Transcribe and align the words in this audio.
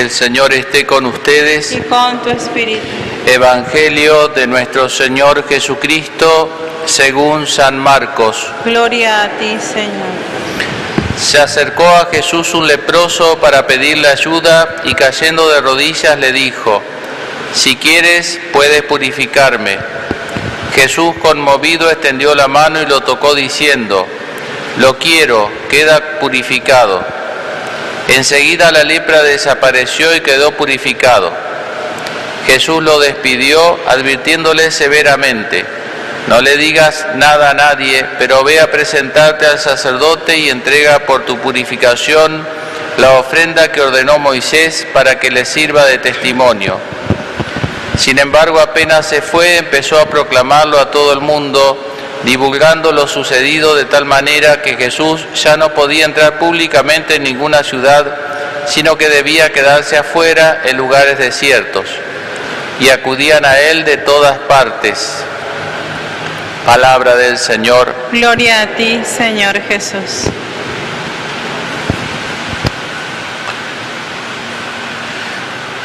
El 0.00 0.10
Señor 0.10 0.54
esté 0.54 0.86
con 0.86 1.04
ustedes. 1.04 1.72
y 1.72 1.80
con 1.82 2.22
tu 2.22 2.30
espíritu. 2.30 2.80
Evangelio 3.26 4.28
de 4.28 4.46
nuestro 4.46 4.88
Señor 4.88 5.46
Jesucristo 5.46 6.50
según 6.86 7.46
San 7.46 7.78
Marcos. 7.78 8.50
Gloria 8.64 9.24
a 9.24 9.28
ti, 9.28 9.58
Señor. 9.60 10.08
Se 11.18 11.38
acercó 11.38 11.86
a 11.86 12.08
Jesús 12.10 12.54
un 12.54 12.66
leproso 12.66 13.38
para 13.40 13.66
pedirle 13.66 14.08
ayuda 14.08 14.76
y 14.84 14.94
cayendo 14.94 15.50
de 15.50 15.60
rodillas 15.60 16.18
le 16.18 16.32
dijo, 16.32 16.82
si 17.52 17.76
quieres 17.76 18.40
puedes 18.54 18.82
purificarme. 18.84 19.76
Jesús 20.74 21.14
conmovido 21.20 21.90
extendió 21.90 22.34
la 22.34 22.48
mano 22.48 22.80
y 22.80 22.86
lo 22.86 23.02
tocó 23.02 23.34
diciendo, 23.34 24.06
lo 24.78 24.96
quiero, 24.96 25.50
queda 25.68 26.18
purificado. 26.20 27.19
Enseguida 28.08 28.72
la 28.72 28.84
lepra 28.84 29.22
desapareció 29.22 30.14
y 30.14 30.20
quedó 30.20 30.52
purificado. 30.52 31.32
Jesús 32.46 32.82
lo 32.82 32.98
despidió 32.98 33.78
advirtiéndole 33.86 34.70
severamente, 34.70 35.64
no 36.26 36.40
le 36.40 36.56
digas 36.56 37.06
nada 37.16 37.50
a 37.50 37.54
nadie, 37.54 38.06
pero 38.18 38.44
ve 38.44 38.60
a 38.60 38.70
presentarte 38.70 39.46
al 39.46 39.58
sacerdote 39.58 40.36
y 40.36 40.48
entrega 40.48 41.00
por 41.00 41.24
tu 41.24 41.38
purificación 41.38 42.46
la 42.98 43.18
ofrenda 43.18 43.72
que 43.72 43.80
ordenó 43.80 44.18
Moisés 44.18 44.86
para 44.92 45.18
que 45.18 45.30
le 45.30 45.44
sirva 45.44 45.86
de 45.86 45.98
testimonio. 45.98 46.78
Sin 47.96 48.18
embargo, 48.18 48.60
apenas 48.60 49.06
se 49.06 49.22
fue, 49.22 49.56
empezó 49.56 49.98
a 49.98 50.06
proclamarlo 50.06 50.78
a 50.78 50.90
todo 50.90 51.12
el 51.12 51.20
mundo, 51.20 51.78
divulgando 52.24 52.92
lo 52.92 53.06
sucedido 53.06 53.74
de 53.74 53.86
tal 53.86 54.04
manera 54.04 54.62
que 54.62 54.76
Jesús 54.76 55.26
ya 55.34 55.56
no 55.56 55.72
podía 55.72 56.04
entrar 56.04 56.38
públicamente 56.38 57.16
en 57.16 57.22
ninguna 57.22 57.62
ciudad, 57.62 58.14
sino 58.66 58.98
que 58.98 59.08
debía 59.08 59.52
quedarse 59.52 59.96
afuera 59.96 60.62
en 60.64 60.76
lugares 60.76 61.18
desiertos. 61.18 61.86
Y 62.78 62.88
acudían 62.88 63.44
a 63.44 63.58
él 63.58 63.84
de 63.84 63.98
todas 63.98 64.38
partes. 64.40 65.24
Palabra 66.64 67.16
del 67.16 67.38
Señor. 67.38 67.94
Gloria 68.12 68.62
a 68.62 68.66
ti, 68.68 69.02
Señor 69.04 69.60
Jesús. 69.62 70.24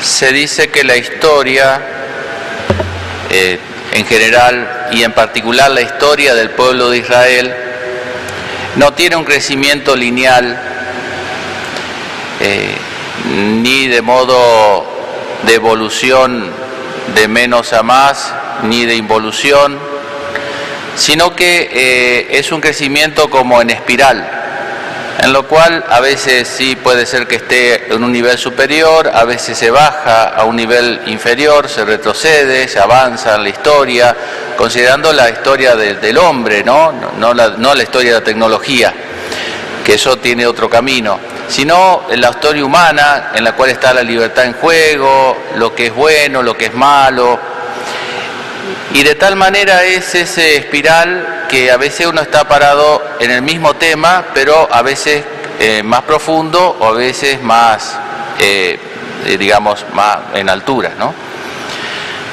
Se 0.01 0.31
dice 0.31 0.69
que 0.69 0.83
la 0.83 0.95
historia, 0.95 1.81
eh, 3.29 3.59
en 3.95 4.05
general 4.05 4.89
y 4.91 5.03
en 5.03 5.13
particular 5.13 5.71
la 5.71 5.79
historia 5.79 6.35
del 6.35 6.49
pueblo 6.49 6.89
de 6.89 6.97
Israel, 6.97 7.55
no 8.75 8.91
tiene 8.93 9.15
un 9.15 9.23
crecimiento 9.23 9.95
lineal, 9.95 10.59
eh, 12.41 12.75
ni 13.63 13.87
de 13.87 14.01
modo 14.01 14.85
de 15.43 15.53
evolución 15.53 16.51
de 17.15 17.29
menos 17.29 17.71
a 17.71 17.83
más, 17.83 18.33
ni 18.63 18.85
de 18.85 18.95
involución, 18.95 19.79
sino 20.97 21.33
que 21.33 21.69
eh, 21.71 22.27
es 22.31 22.51
un 22.51 22.59
crecimiento 22.59 23.29
como 23.29 23.61
en 23.61 23.69
espiral, 23.69 24.29
en 25.17 25.31
lo 25.31 25.47
cual 25.47 25.83
a 25.89 25.99
veces 26.01 26.47
sí 26.47 26.75
puede 26.75 27.05
ser 27.05 27.25
que 27.27 27.35
esté 27.35 27.93
en 27.93 28.03
un 28.03 28.11
nivel 28.11 28.37
superior, 28.37 29.09
a 29.13 29.23
veces 29.23 29.57
se 29.57 29.69
baja 29.71 30.25
a 30.29 30.43
un 30.43 30.55
nivel 30.55 31.01
inferior, 31.07 31.69
se 31.69 31.85
retrocede, 31.85 32.67
se 32.67 32.79
avanza 32.79 33.35
en 33.35 33.43
la 33.43 33.49
historia, 33.49 34.15
considerando 34.57 35.13
la 35.13 35.29
historia 35.29 35.75
de- 35.75 35.95
del 35.95 36.17
hombre, 36.17 36.63
¿no? 36.63 36.91
No, 37.17 37.33
la, 37.33 37.49
no 37.57 37.73
la 37.73 37.83
historia 37.83 38.13
de 38.13 38.19
la 38.19 38.23
tecnología, 38.25 38.93
que 39.85 39.93
eso 39.93 40.17
tiene 40.17 40.45
otro 40.45 40.69
camino, 40.69 41.17
sino 41.47 42.07
la 42.09 42.29
historia 42.31 42.65
humana, 42.65 43.31
en 43.35 43.43
la 43.43 43.53
cual 43.53 43.69
está 43.69 43.93
la 43.93 44.03
libertad 44.03 44.45
en 44.45 44.53
juego, 44.53 45.37
lo 45.55 45.73
que 45.73 45.87
es 45.87 45.93
bueno, 45.95 46.41
lo 46.43 46.57
que 46.57 46.65
es 46.65 46.73
malo, 46.73 47.39
y 48.93 49.03
de 49.03 49.15
tal 49.15 49.35
manera 49.35 49.83
es 49.83 50.13
ese 50.15 50.57
espiral 50.57 51.34
que 51.49 51.71
a 51.71 51.77
veces 51.77 52.07
uno 52.07 52.21
está 52.21 52.47
parado 52.47 53.03
en 53.19 53.31
el 53.31 53.41
mismo 53.41 53.75
tema, 53.75 54.25
pero 54.33 54.67
a 54.71 54.81
veces 54.81 55.23
eh, 55.59 55.83
más 55.83 56.01
profundo 56.03 56.75
o 56.79 56.85
a 56.87 56.91
veces 56.91 57.41
más, 57.41 57.97
eh, 58.39 58.79
eh, 59.25 59.37
digamos, 59.37 59.85
más 59.93 60.17
en 60.33 60.49
altura, 60.49 60.91
¿no? 60.97 61.13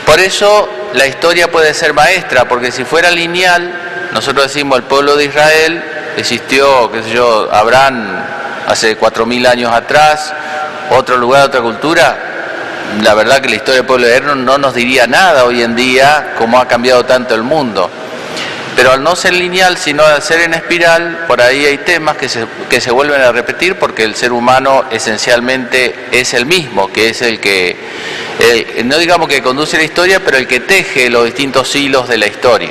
Por 0.04 0.18
eso 0.20 0.68
la 0.94 1.06
historia 1.06 1.50
puede 1.50 1.72
ser 1.74 1.94
maestra, 1.94 2.48
porque 2.48 2.72
si 2.72 2.84
fuera 2.84 3.10
lineal, 3.10 4.10
nosotros 4.12 4.48
decimos 4.48 4.78
el 4.78 4.84
pueblo 4.84 5.16
de 5.16 5.26
Israel 5.26 5.84
existió, 6.16 6.90
qué 6.90 7.02
sé 7.02 7.10
yo, 7.10 7.48
Abraham 7.52 8.24
hace 8.66 8.96
cuatro 8.96 9.24
mil 9.24 9.46
años 9.46 9.72
atrás, 9.72 10.34
otro 10.90 11.16
lugar, 11.16 11.46
otra 11.46 11.60
cultura, 11.60 12.16
la 13.00 13.14
verdad 13.14 13.40
que 13.40 13.48
la 13.48 13.56
historia 13.56 13.80
del 13.80 13.86
pueblo 13.86 14.06
de 14.06 14.16
Israel 14.16 14.44
no 14.44 14.58
nos 14.58 14.74
diría 14.74 15.06
nada 15.06 15.44
hoy 15.44 15.62
en 15.62 15.74
día, 15.74 16.34
cómo 16.36 16.58
ha 16.58 16.66
cambiado 16.66 17.04
tanto 17.04 17.34
el 17.34 17.42
mundo. 17.42 17.90
Pero 18.76 18.92
al 18.92 19.02
no 19.02 19.14
ser 19.14 19.34
lineal, 19.34 19.76
sino 19.76 20.02
al 20.04 20.22
ser 20.22 20.40
en 20.40 20.54
espiral, 20.54 21.24
por 21.28 21.42
ahí 21.42 21.64
hay 21.66 21.78
temas 21.78 22.16
que 22.16 22.28
se, 22.28 22.46
que 22.70 22.80
se 22.80 22.90
vuelven 22.90 23.20
a 23.20 23.30
repetir 23.30 23.76
porque 23.78 24.02
el 24.02 24.14
ser 24.14 24.32
humano 24.32 24.84
esencialmente 24.90 26.06
es 26.10 26.32
el 26.32 26.46
mismo, 26.46 26.90
que 26.90 27.10
es 27.10 27.20
el 27.22 27.38
que, 27.38 27.76
no 28.84 28.96
digamos 28.98 29.28
que 29.28 29.42
conduce 29.42 29.76
la 29.76 29.82
historia, 29.82 30.20
pero 30.24 30.38
el 30.38 30.46
que 30.46 30.60
teje 30.60 31.10
los 31.10 31.26
distintos 31.26 31.74
hilos 31.76 32.08
de 32.08 32.16
la 32.18 32.26
historia. 32.26 32.70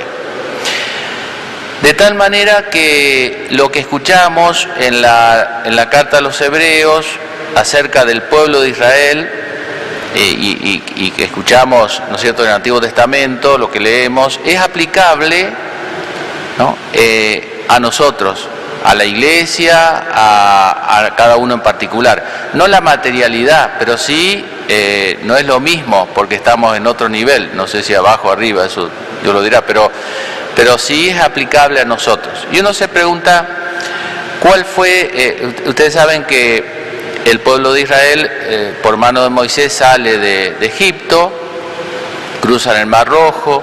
De 1.82 1.94
tal 1.94 2.14
manera 2.14 2.68
que 2.68 3.46
lo 3.50 3.70
que 3.70 3.80
escuchamos 3.80 4.68
en 4.80 5.02
la, 5.02 5.62
en 5.64 5.74
la 5.76 5.88
carta 5.88 6.18
a 6.18 6.20
los 6.20 6.40
hebreos 6.40 7.06
acerca 7.54 8.04
del 8.04 8.22
pueblo 8.22 8.60
de 8.60 8.68
Israel 8.70 9.28
eh, 10.14 10.18
y, 10.20 10.82
y- 10.96 11.06
y 11.06 11.10
que 11.12 11.24
escuchamos, 11.24 12.02
¿no 12.10 12.16
es 12.16 12.22
cierto?, 12.22 12.42
en 12.42 12.50
el 12.50 12.54
Antiguo 12.56 12.80
Testamento, 12.80 13.56
lo 13.58 13.70
que 13.70 13.80
leemos, 13.80 14.38
es 14.44 14.58
aplicable 14.60 15.48
¿no? 16.58 16.76
Eh, 16.92 17.64
a 17.68 17.80
nosotros, 17.80 18.48
a 18.84 18.94
la 18.94 19.04
iglesia, 19.04 20.04
a, 20.12 21.14
cada 21.16 21.36
uno 21.36 21.54
en 21.54 21.60
particular. 21.60 22.50
No 22.54 22.66
la 22.66 22.80
materialidad, 22.80 23.72
pero 23.78 23.96
sí 23.96 24.44
eh, 24.68 25.20
no 25.22 25.36
es 25.36 25.46
lo 25.46 25.60
mismo 25.60 26.08
porque 26.14 26.34
estamos 26.36 26.76
en 26.76 26.86
otro 26.86 27.08
nivel, 27.08 27.50
no 27.54 27.66
sé 27.66 27.82
si 27.82 27.94
abajo 27.94 28.28
o 28.28 28.32
arriba, 28.32 28.66
eso 28.66 28.88
Dios 29.22 29.34
lo 29.34 29.42
dirá, 29.42 29.62
pero, 29.62 29.90
pero 30.54 30.78
sí 30.78 31.10
es 31.10 31.20
aplicable 31.20 31.80
a 31.80 31.84
nosotros. 31.84 32.46
Y 32.52 32.60
uno 32.60 32.72
se 32.74 32.88
pregunta, 32.88 33.46
¿cuál 34.40 34.64
fue, 34.64 35.10
eh, 35.14 35.54
ustedes 35.66 35.94
saben 35.94 36.24
que 36.24 36.82
el 37.24 37.40
pueblo 37.40 37.72
de 37.72 37.82
Israel, 37.82 38.30
eh, 38.30 38.74
por 38.82 38.96
mano 38.96 39.22
de 39.22 39.30
Moisés, 39.30 39.72
sale 39.72 40.18
de, 40.18 40.54
de 40.58 40.66
Egipto, 40.66 41.32
cruzan 42.40 42.76
el 42.78 42.86
Mar 42.86 43.06
Rojo, 43.06 43.62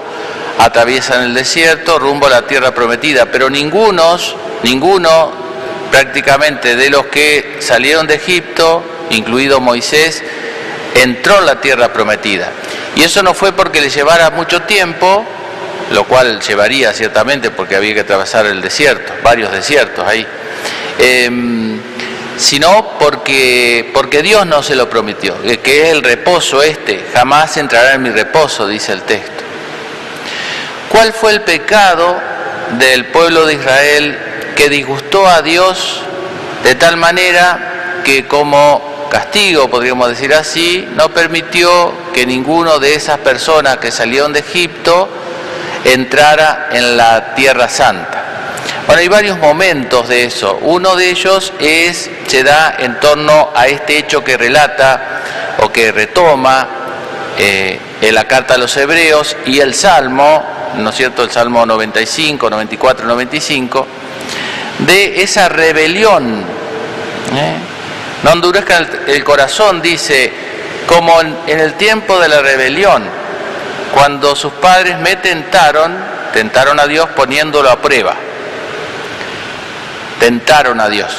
atraviesan 0.59 1.23
el 1.23 1.33
desierto 1.33 1.97
rumbo 1.97 2.27
a 2.27 2.29
la 2.29 2.41
tierra 2.45 2.71
prometida, 2.73 3.25
pero 3.25 3.49
ningunos, 3.49 4.35
ninguno 4.63 5.31
prácticamente 5.89 6.75
de 6.75 6.89
los 6.89 7.07
que 7.07 7.57
salieron 7.59 8.05
de 8.05 8.15
Egipto, 8.15 8.83
incluido 9.09 9.59
Moisés, 9.59 10.21
entró 10.95 11.39
en 11.39 11.45
la 11.47 11.61
tierra 11.61 11.91
prometida. 11.91 12.51
Y 12.95 13.01
eso 13.03 13.23
no 13.23 13.33
fue 13.33 13.53
porque 13.53 13.81
le 13.81 13.89
llevara 13.89 14.29
mucho 14.29 14.61
tiempo, 14.63 15.25
lo 15.91 16.03
cual 16.05 16.39
llevaría 16.41 16.93
ciertamente 16.93 17.49
porque 17.51 17.75
había 17.75 17.93
que 17.95 18.01
atravesar 18.01 18.45
el 18.45 18.61
desierto, 18.61 19.13
varios 19.23 19.51
desiertos 19.51 20.05
ahí, 20.07 20.25
Em, 21.01 21.79
sino 22.37 22.97
porque, 22.99 23.89
porque 23.93 24.21
Dios 24.21 24.45
no 24.45 24.61
se 24.61 24.75
lo 24.75 24.89
prometió, 24.89 25.41
que- 25.41 25.59
que 25.59 25.83
es 25.83 25.89
el 25.93 26.03
reposo 26.03 26.61
este, 26.61 27.05
jamás 27.13 27.55
entrará 27.55 27.93
en 27.93 28.01
mi 28.03 28.09
reposo, 28.09 28.67
dice 28.67 28.91
el 28.91 29.03
texto. 29.03 29.43
¿Cuál 30.89 31.13
fue 31.13 31.33
el 31.33 31.41
pecado 31.41 32.17
del 32.79 33.05
pueblo 33.05 33.45
de 33.45 33.53
Israel 33.53 34.17
que 34.55 34.69
disgustó 34.69 35.27
a 35.27 35.41
Dios 35.41 36.01
de 36.63 36.75
tal 36.75 36.97
manera 36.97 38.01
que 38.03 38.27
como 38.27 39.07
castigo, 39.09 39.69
podríamos 39.69 40.09
decir 40.09 40.33
así, 40.33 40.87
no 40.95 41.09
permitió 41.09 41.93
que 42.13 42.25
ninguno 42.25 42.79
de 42.79 42.95
esas 42.95 43.19
personas 43.19 43.77
que 43.77 43.91
salieron 43.91 44.33
de 44.33 44.39
Egipto 44.39 45.09
entrara 45.85 46.69
en 46.71 46.97
la 46.97 47.35
tierra 47.35 47.69
santa? 47.69 48.23
Bueno, 48.87 49.01
hay 49.01 49.07
varios 49.07 49.37
momentos 49.37 50.07
de 50.07 50.23
eso. 50.23 50.57
Uno 50.63 50.95
de 50.95 51.11
ellos 51.11 51.53
es, 51.59 52.09
se 52.27 52.43
da 52.43 52.75
en 52.79 52.99
torno 52.99 53.51
a 53.53 53.67
este 53.67 53.99
hecho 53.99 54.23
que 54.23 54.37
relata 54.37 55.21
o 55.59 55.71
que 55.71 55.91
retoma 55.91 56.67
eh, 57.37 57.79
en 58.01 58.15
la 58.15 58.25
carta 58.25 58.55
a 58.55 58.57
los 58.57 58.75
hebreos 58.75 59.37
y 59.45 59.59
el 59.59 59.75
Salmo, 59.75 60.58
¿no 60.77 60.89
es 60.89 60.95
cierto? 60.95 61.23
El 61.23 61.31
Salmo 61.31 61.65
95, 61.65 62.49
94, 62.49 63.07
95, 63.07 63.87
de 64.79 65.21
esa 65.21 65.49
rebelión. 65.49 66.43
¿eh? 67.35 67.55
No 68.23 68.31
endurezca 68.31 68.85
el, 69.07 69.23
corazón, 69.23 69.81
dice, 69.81 70.31
como 70.87 71.21
en, 71.21 71.35
en 71.47 71.59
el 71.59 71.73
tiempo 71.75 72.19
de 72.19 72.27
la 72.27 72.41
rebelión, 72.41 73.03
cuando 73.93 74.35
sus 74.35 74.53
padres 74.53 74.97
me 74.99 75.15
tentaron, 75.17 75.97
tentaron 76.33 76.79
a 76.79 76.87
Dios 76.87 77.07
poniéndolo 77.15 77.69
a 77.69 77.81
prueba. 77.81 78.15
Tentaron 80.19 80.79
a 80.81 80.89
Dios. 80.89 81.11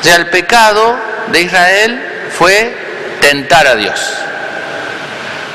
O 0.00 0.04
sea, 0.04 0.16
el 0.16 0.28
pecado 0.28 0.96
de 1.32 1.42
Israel 1.42 2.02
fue 2.38 2.76
tentar 3.20 3.66
a 3.66 3.74
Dios. 3.74 4.00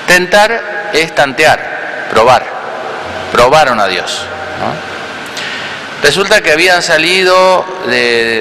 Tentar 0.08 0.92
es 0.94 1.16
tantear, 1.16 2.08
probar. 2.12 2.53
Probaron 3.34 3.80
a 3.80 3.88
Dios. 3.88 4.26
Resulta 6.04 6.42
que 6.42 6.52
habían 6.52 6.82
salido, 6.84 7.66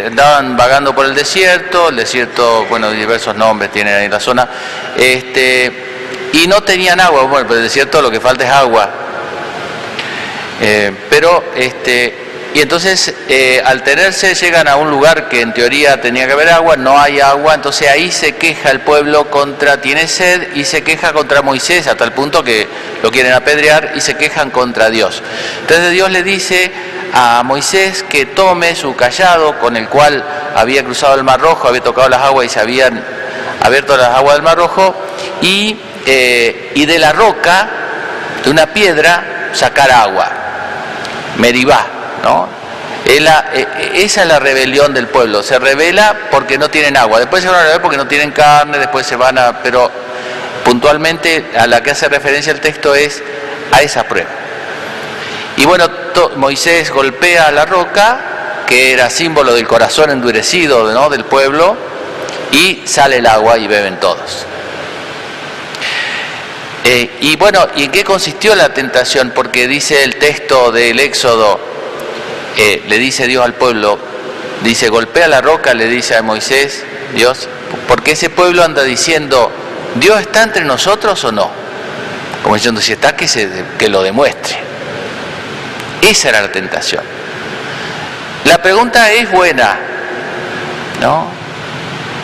andaban 0.07 0.57
vagando 0.57 0.95
por 0.95 1.07
el 1.07 1.15
desierto, 1.15 1.89
el 1.89 1.97
desierto, 1.97 2.67
bueno, 2.67 2.91
diversos 2.91 3.35
nombres 3.35 3.73
tiene 3.73 3.95
ahí 3.95 4.09
la 4.09 4.21
zona, 4.21 4.49
este, 4.97 5.73
y 6.33 6.47
no 6.47 6.63
tenían 6.63 7.01
agua, 7.01 7.23
bueno, 7.23 7.47
por 7.47 7.57
el 7.57 7.63
desierto 7.63 8.03
lo 8.03 8.11
que 8.11 8.21
falta 8.21 8.45
es 8.45 8.51
agua. 8.51 8.91
Eh, 10.61 10.93
pero 11.09 11.53
este, 11.57 12.22
y 12.55 12.61
entonces, 12.61 13.15
eh, 13.29 13.63
al 13.65 13.83
tenerse, 13.83 14.35
llegan 14.35 14.69
a 14.69 14.77
un 14.77 14.91
lugar 14.91 15.29
que 15.31 15.41
en 15.41 15.55
teoría 15.55 16.01
tenía 16.03 16.27
que 16.27 16.33
haber 16.33 16.51
agua, 16.51 16.77
no 16.77 17.01
hay 17.01 17.19
agua, 17.19 17.55
entonces 17.55 17.89
ahí 17.89 18.13
se 18.13 18.37
queja 18.37 18.71
el 18.71 18.81
pueblo 18.81 19.31
contra, 19.31 19.81
tiene 19.81 20.07
sed 20.07 20.55
y 20.55 20.65
se 20.65 20.83
queja 20.83 21.15
contra 21.15 21.41
Moisés, 21.41 21.87
hasta 21.87 22.05
el 22.05 22.13
punto 22.13 22.45
que 22.45 22.69
lo 23.03 23.11
quieren 23.11 23.33
apedrear 23.33 23.93
y 23.95 24.03
se 24.03 24.17
quejan 24.17 24.51
contra 24.51 24.91
Dios. 24.91 25.23
Entonces 25.63 25.93
Dios 25.93 26.11
le 26.11 26.23
dice 26.23 26.71
a 27.15 27.43
Moisés 27.43 28.03
que 28.03 28.27
tome 28.27 28.75
su 28.75 28.95
callado 28.97 29.59
con 29.59 29.75
el 29.77 29.89
cual 29.89 30.23
había 30.55 30.85
cruzado 30.85 31.15
el 31.15 31.25
Mar 31.25 31.41
Rojo, 31.41 31.69
había 31.69 31.83
tocado 31.83 32.11
las 32.11 32.21
aguas 32.21 32.47
y 32.47 32.49
se 32.51 32.61
habían 32.61 33.03
abierto 33.63 33.97
las 33.97 34.09
aguas 34.09 34.35
del 34.35 34.43
Mar 34.43 34.59
Rojo, 34.59 34.95
y, 35.41 35.79
eh, 36.05 36.73
y 36.75 36.85
de 36.85 36.99
la 36.99 37.13
roca, 37.13 37.69
de 38.45 38.51
una 38.51 38.67
piedra, 38.67 39.51
sacar 39.55 39.91
agua. 39.91 40.31
Meribá, 41.39 42.02
¿no? 42.23 42.49
E, 43.05 43.17
e, 43.19 44.05
esa 44.05 44.23
es 44.23 44.29
la 44.29 44.39
rebelión 44.39 44.95
del 44.95 45.09
pueblo. 45.09 45.43
Se 45.43 45.59
revela 45.59 46.17
porque 46.31 46.59
no 46.59 46.71
tienen 46.71 46.97
agua. 46.97 47.19
Después 47.19 47.43
se 47.43 47.49
van 47.49 47.59
a 47.59 47.63
revelar 47.63 47.83
porque 47.83 47.97
no 47.97 48.07
tienen 48.07 48.31
carne, 48.31 48.79
después 48.79 49.07
se 49.07 49.17
van 49.17 49.39
a... 49.39 49.63
Pero 49.63 49.91
puntualmente 50.65 51.51
a 51.57 51.67
la 51.67 51.83
que 51.83 51.91
hace 51.91 52.09
referencia 52.09 52.53
el 52.53 52.61
texto 52.61 52.95
es 52.95 53.23
a 53.73 53.83
esa 53.83 54.05
prueba. 54.05 54.31
Y 55.57 55.65
bueno, 55.65 55.89
Moisés 56.37 56.91
golpea 56.91 57.51
la 57.51 57.67
roca, 57.67 58.65
que 58.67 58.93
era 58.93 59.11
símbolo 59.11 59.55
del 59.55 59.67
corazón 59.67 60.11
endurecido 60.11 60.91
¿no? 60.93 61.11
del 61.11 61.25
pueblo, 61.25 61.77
y 62.53 62.83
sale 62.87 63.19
el 63.19 63.27
agua 63.27 63.59
y 63.59 63.67
beben 63.67 63.99
todos. 64.01 64.47
Eh, 66.85 67.19
y 67.21 67.37
bueno, 67.37 67.69
¿y 67.77 67.85
en 67.85 67.93
qué 67.93 68.03
consistió 68.03 68.55
la 68.55 68.75
tentación? 68.75 69.33
Porque 69.35 69.69
dice 69.69 70.03
el 70.03 70.17
texto 70.17 70.73
del 70.73 70.99
Éxodo, 70.99 71.61
le 72.57 72.99
dice 72.99 73.27
Dios 73.27 73.45
al 73.45 73.55
pueblo, 73.55 73.99
dice, 74.63 74.89
golpea 74.89 75.29
la 75.29 75.41
roca, 75.41 75.75
le 75.75 75.87
dice 75.87 76.17
a 76.17 76.23
Moisés, 76.23 76.85
Dios, 77.15 77.49
porque 77.89 78.13
ese 78.13 78.31
pueblo 78.31 78.63
anda 78.65 78.83
diciendo, 78.83 79.51
¿Dios 79.97 80.21
está 80.21 80.43
entre 80.43 80.65
nosotros 80.65 81.23
o 81.25 81.33
no? 81.33 81.51
Como 82.43 82.55
diciendo, 82.55 82.81
si 82.81 82.93
está, 82.93 83.15
que, 83.15 83.29
se, 83.29 83.49
que 83.79 83.89
lo 83.89 84.03
demuestre. 84.03 84.57
Esa 86.01 86.31
era 86.31 86.43
la 86.43 86.51
tentación. 86.51 87.03
La 88.45 88.61
pregunta 88.61 89.13
es 89.13 89.31
buena, 89.31 89.79
¿no? 91.01 91.31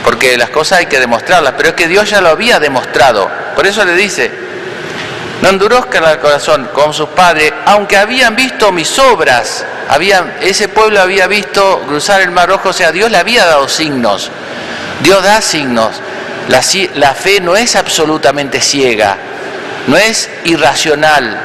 Porque 0.05 0.37
las 0.37 0.51
cosas 0.51 0.81
hay 0.81 0.87
que 0.87 0.99
demostrarlas, 0.99 1.55
pero 1.57 1.71
es 1.71 1.75
que 1.75 1.87
Dios 1.87 2.09
ya 2.11 2.21
lo 2.21 2.31
había 2.31 2.59
demostrado. 2.59 3.31
Por 3.55 3.67
eso 3.67 3.85
le 3.85 3.95
dice, 3.95 4.31
no 5.43 5.51
endurezcan 5.51 6.05
el 6.05 6.19
corazón 6.19 6.71
con 6.73 6.93
sus 6.93 7.09
padres, 7.11 7.53
aunque 7.67 7.97
habían 7.97 8.35
visto 8.35 8.73
mis 8.73 8.99
obras, 8.99 9.65
ese 10.41 10.69
pueblo 10.69 11.01
había 11.01 11.27
visto 11.27 11.83
cruzar 11.87 12.21
el 12.21 12.31
mar 12.31 12.49
rojo, 12.49 12.71
o 12.71 12.73
sea, 12.73 12.93
Dios 12.93 13.11
le 13.11 13.19
había 13.19 13.47
dado 13.47 13.69
signos. 13.69 14.31
Dios 15.03 15.23
da 15.23 15.41
signos. 15.41 16.01
La, 16.49 17.15
fe 17.15 17.41
no 17.41 17.57
es 17.57 17.77
absolutamente 17.77 18.61
ciega, 18.61 19.17
no 19.87 19.97
es 19.97 20.31
irracional. 20.45 21.39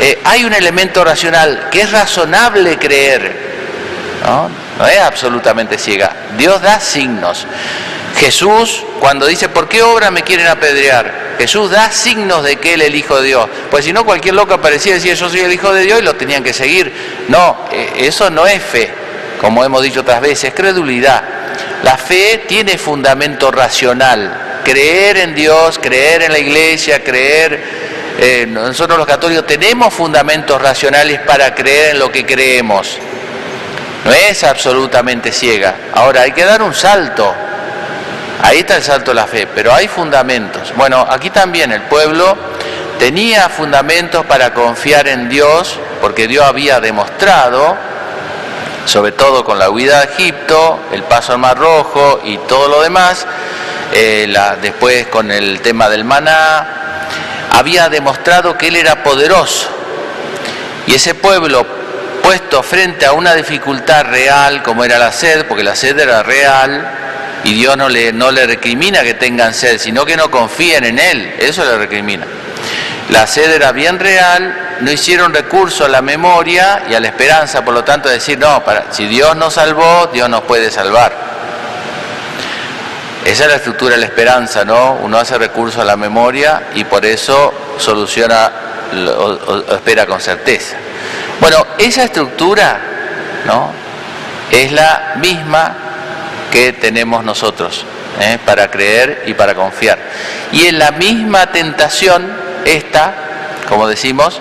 Eh, 0.00 0.20
hay 0.24 0.44
un 0.44 0.52
elemento 0.52 1.04
racional 1.04 1.68
que 1.70 1.80
es 1.80 1.90
razonable 1.90 2.78
creer, 2.78 3.46
no 4.78 4.86
es 4.86 5.00
absolutamente 5.00 5.78
ciega. 5.78 6.12
Dios 6.38 6.62
da 6.62 6.78
signos. 6.80 7.46
Jesús, 8.18 8.84
cuando 9.00 9.26
dice, 9.26 9.48
¿por 9.48 9.68
qué 9.68 9.82
obra 9.82 10.10
me 10.10 10.22
quieren 10.22 10.46
apedrear? 10.46 11.25
Jesús 11.38 11.70
da 11.70 11.90
signos 11.90 12.42
de 12.42 12.56
que 12.56 12.74
Él 12.74 12.82
es 12.82 12.88
el 12.88 12.94
Hijo 12.94 13.20
de 13.20 13.28
Dios. 13.28 13.48
Pues 13.70 13.84
si 13.84 13.92
no, 13.92 14.04
cualquier 14.04 14.34
loco 14.34 14.54
aparecía 14.54 14.92
y 14.92 14.94
decía, 14.96 15.14
yo 15.14 15.28
soy 15.28 15.40
el 15.40 15.52
Hijo 15.52 15.72
de 15.72 15.82
Dios 15.82 16.00
y 16.00 16.02
lo 16.02 16.14
tenían 16.14 16.42
que 16.42 16.52
seguir. 16.52 16.92
No, 17.28 17.66
eh, 17.72 17.92
eso 17.98 18.30
no 18.30 18.46
es 18.46 18.62
fe, 18.62 18.92
como 19.40 19.64
hemos 19.64 19.82
dicho 19.82 20.00
otras 20.00 20.20
veces, 20.20 20.44
es 20.44 20.54
credulidad. 20.54 21.22
La 21.82 21.96
fe 21.96 22.44
tiene 22.46 22.78
fundamento 22.78 23.50
racional. 23.50 24.60
Creer 24.64 25.18
en 25.18 25.34
Dios, 25.34 25.78
creer 25.78 26.22
en 26.22 26.32
la 26.32 26.38
iglesia, 26.38 27.02
creer... 27.02 27.86
Eh, 28.18 28.46
nosotros 28.48 28.96
los 28.96 29.06
católicos 29.06 29.46
tenemos 29.46 29.92
fundamentos 29.92 30.60
racionales 30.60 31.20
para 31.20 31.54
creer 31.54 31.90
en 31.90 31.98
lo 31.98 32.10
que 32.10 32.24
creemos. 32.24 32.96
No 34.06 34.12
es 34.12 34.42
absolutamente 34.42 35.32
ciega. 35.32 35.74
Ahora 35.92 36.22
hay 36.22 36.32
que 36.32 36.44
dar 36.44 36.62
un 36.62 36.72
salto 36.72 37.34
Ahí 38.42 38.58
está 38.58 38.76
el 38.76 38.82
salto 38.82 39.10
de 39.10 39.16
la 39.16 39.26
fe, 39.26 39.46
pero 39.46 39.72
hay 39.72 39.88
fundamentos. 39.88 40.72
Bueno, 40.76 41.06
aquí 41.08 41.30
también 41.30 41.72
el 41.72 41.82
pueblo 41.82 42.36
tenía 42.98 43.48
fundamentos 43.48 44.24
para 44.26 44.52
confiar 44.54 45.08
en 45.08 45.28
Dios, 45.28 45.78
porque 46.00 46.28
Dios 46.28 46.44
había 46.44 46.80
demostrado, 46.80 47.76
sobre 48.84 49.12
todo 49.12 49.44
con 49.44 49.58
la 49.58 49.70
huida 49.70 50.00
de 50.00 50.12
Egipto, 50.12 50.80
el 50.92 51.02
paso 51.02 51.32
al 51.32 51.38
Mar 51.38 51.58
Rojo 51.58 52.20
y 52.24 52.38
todo 52.38 52.68
lo 52.68 52.82
demás, 52.82 53.26
eh, 53.92 54.32
después 54.62 55.06
con 55.08 55.30
el 55.32 55.60
tema 55.60 55.88
del 55.88 56.04
maná, 56.04 56.66
había 57.52 57.88
demostrado 57.88 58.56
que 58.56 58.68
Él 58.68 58.76
era 58.76 59.02
poderoso. 59.02 59.68
Y 60.86 60.94
ese 60.94 61.14
pueblo 61.14 61.66
puesto 62.22 62.62
frente 62.62 63.06
a 63.06 63.12
una 63.12 63.34
dificultad 63.34 64.04
real, 64.04 64.62
como 64.62 64.84
era 64.84 64.98
la 64.98 65.12
sed, 65.12 65.46
porque 65.46 65.64
la 65.64 65.74
sed 65.74 65.98
era 65.98 66.22
real, 66.22 66.86
y 67.46 67.54
Dios 67.54 67.76
no 67.76 67.88
le, 67.88 68.12
no 68.12 68.32
le 68.32 68.44
recrimina 68.44 69.02
que 69.02 69.14
tengan 69.14 69.54
sed, 69.54 69.78
sino 69.78 70.04
que 70.04 70.16
no 70.16 70.28
confíen 70.32 70.82
en 70.82 70.98
Él, 70.98 71.36
eso 71.38 71.64
le 71.64 71.78
recrimina. 71.78 72.26
La 73.10 73.24
sed 73.28 73.52
era 73.52 73.70
bien 73.70 74.00
real, 74.00 74.78
no 74.80 74.90
hicieron 74.90 75.32
recurso 75.32 75.84
a 75.84 75.88
la 75.88 76.02
memoria 76.02 76.82
y 76.90 76.94
a 76.94 77.00
la 77.00 77.06
esperanza, 77.06 77.64
por 77.64 77.72
lo 77.72 77.84
tanto 77.84 78.08
decir, 78.08 78.36
no, 78.36 78.64
si 78.90 79.06
Dios 79.06 79.36
nos 79.36 79.54
salvó, 79.54 80.10
Dios 80.12 80.28
nos 80.28 80.40
puede 80.40 80.72
salvar. 80.72 81.12
Esa 83.24 83.44
es 83.44 83.50
la 83.50 83.56
estructura 83.56 83.94
de 83.94 84.00
la 84.00 84.06
esperanza, 84.06 84.64
¿no? 84.64 84.98
Uno 85.02 85.16
hace 85.16 85.38
recurso 85.38 85.80
a 85.80 85.84
la 85.84 85.96
memoria 85.96 86.70
y 86.74 86.82
por 86.82 87.04
eso 87.06 87.54
soluciona 87.78 88.50
o 89.18 89.72
espera 89.72 90.04
con 90.04 90.20
certeza. 90.20 90.76
Bueno, 91.40 91.64
esa 91.78 92.02
estructura, 92.02 92.80
¿no? 93.46 93.70
Es 94.50 94.72
la 94.72 95.14
misma 95.20 95.85
que 96.50 96.72
tenemos 96.72 97.24
nosotros 97.24 97.84
¿eh? 98.20 98.38
para 98.44 98.70
creer 98.70 99.24
y 99.26 99.34
para 99.34 99.54
confiar. 99.54 99.98
Y 100.52 100.66
en 100.66 100.78
la 100.78 100.92
misma 100.92 101.46
tentación 101.52 102.32
esta, 102.64 103.14
como 103.68 103.88
decimos, 103.88 104.40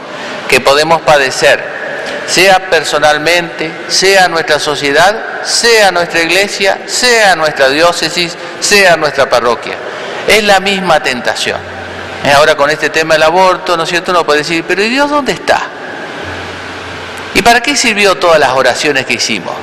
que 0.49 0.59
podemos 0.59 1.01
padecer, 1.01 1.63
sea 2.27 2.69
personalmente, 2.69 3.71
sea 3.87 4.27
nuestra 4.27 4.59
sociedad, 4.59 5.43
sea 5.43 5.91
nuestra 5.91 6.21
iglesia, 6.21 6.79
sea 6.87 7.35
nuestra 7.35 7.69
diócesis, 7.69 8.35
sea 8.59 8.97
nuestra 8.97 9.29
parroquia. 9.29 9.75
Es 10.27 10.43
la 10.43 10.59
misma 10.59 11.01
tentación. 11.01 11.59
¿Eh? 12.25 12.31
Ahora 12.31 12.55
con 12.55 12.69
este 12.69 12.89
tema 12.89 13.13
del 13.13 13.23
aborto, 13.23 13.77
¿no 13.77 13.83
es 13.83 13.89
cierto? 13.89 14.11
Uno 14.11 14.25
puede 14.25 14.39
decir, 14.39 14.63
pero 14.67 14.83
¿y 14.83 14.89
Dios 14.89 15.09
dónde 15.09 15.33
está? 15.33 15.61
¿Y 17.35 17.41
para 17.41 17.61
qué 17.61 17.75
sirvió 17.75 18.15
todas 18.15 18.39
las 18.39 18.51
oraciones 18.51 19.05
que 19.05 19.13
hicimos? 19.13 19.53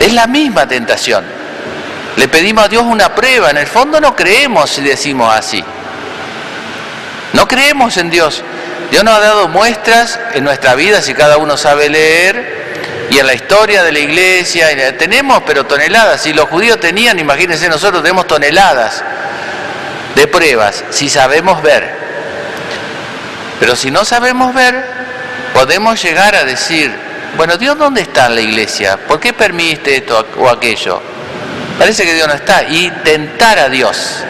Es 0.00 0.12
la 0.12 0.26
misma 0.26 0.66
tentación. 0.66 1.24
Le 2.16 2.26
pedimos 2.26 2.64
a 2.64 2.68
Dios 2.68 2.82
una 2.82 3.14
prueba. 3.14 3.50
En 3.50 3.58
el 3.58 3.66
fondo 3.66 4.00
no 4.00 4.16
creemos 4.16 4.70
si 4.70 4.82
decimos 4.82 5.32
así. 5.32 5.62
No 7.34 7.46
creemos 7.46 7.96
en 7.98 8.10
Dios. 8.10 8.42
Dios 8.90 9.04
nos 9.04 9.14
ha 9.14 9.20
dado 9.20 9.48
muestras 9.48 10.18
en 10.34 10.42
nuestra 10.42 10.74
vida, 10.74 11.00
si 11.00 11.14
cada 11.14 11.36
uno 11.36 11.56
sabe 11.56 11.88
leer, 11.88 13.08
y 13.10 13.18
en 13.18 13.26
la 13.26 13.34
historia 13.34 13.82
de 13.82 13.92
la 13.92 13.98
iglesia. 14.00 14.68
Tenemos, 14.96 15.42
pero 15.46 15.64
toneladas. 15.64 16.22
Si 16.22 16.32
los 16.32 16.48
judíos 16.48 16.80
tenían, 16.80 17.18
imagínense, 17.18 17.68
nosotros 17.68 18.02
tenemos 18.02 18.26
toneladas 18.26 19.04
de 20.14 20.26
pruebas, 20.26 20.82
si 20.90 21.08
sabemos 21.08 21.62
ver. 21.62 22.00
Pero 23.60 23.76
si 23.76 23.90
no 23.90 24.04
sabemos 24.04 24.54
ver, 24.54 24.84
podemos 25.52 26.02
llegar 26.02 26.34
a 26.34 26.44
decir, 26.44 26.90
bueno, 27.36 27.56
Dios 27.56 27.78
dónde 27.78 28.02
está 28.02 28.26
en 28.26 28.34
la 28.34 28.40
iglesia? 28.40 28.96
¿Por 28.96 29.20
qué 29.20 29.32
permite 29.32 29.96
esto 29.96 30.26
o 30.38 30.48
aquello? 30.48 31.00
Parece 31.78 32.04
que 32.04 32.14
Dios 32.14 32.28
no 32.28 32.34
está. 32.34 32.64
Y 32.64 32.90
tentar 33.02 33.58
a 33.58 33.68
Dios. 33.68 34.22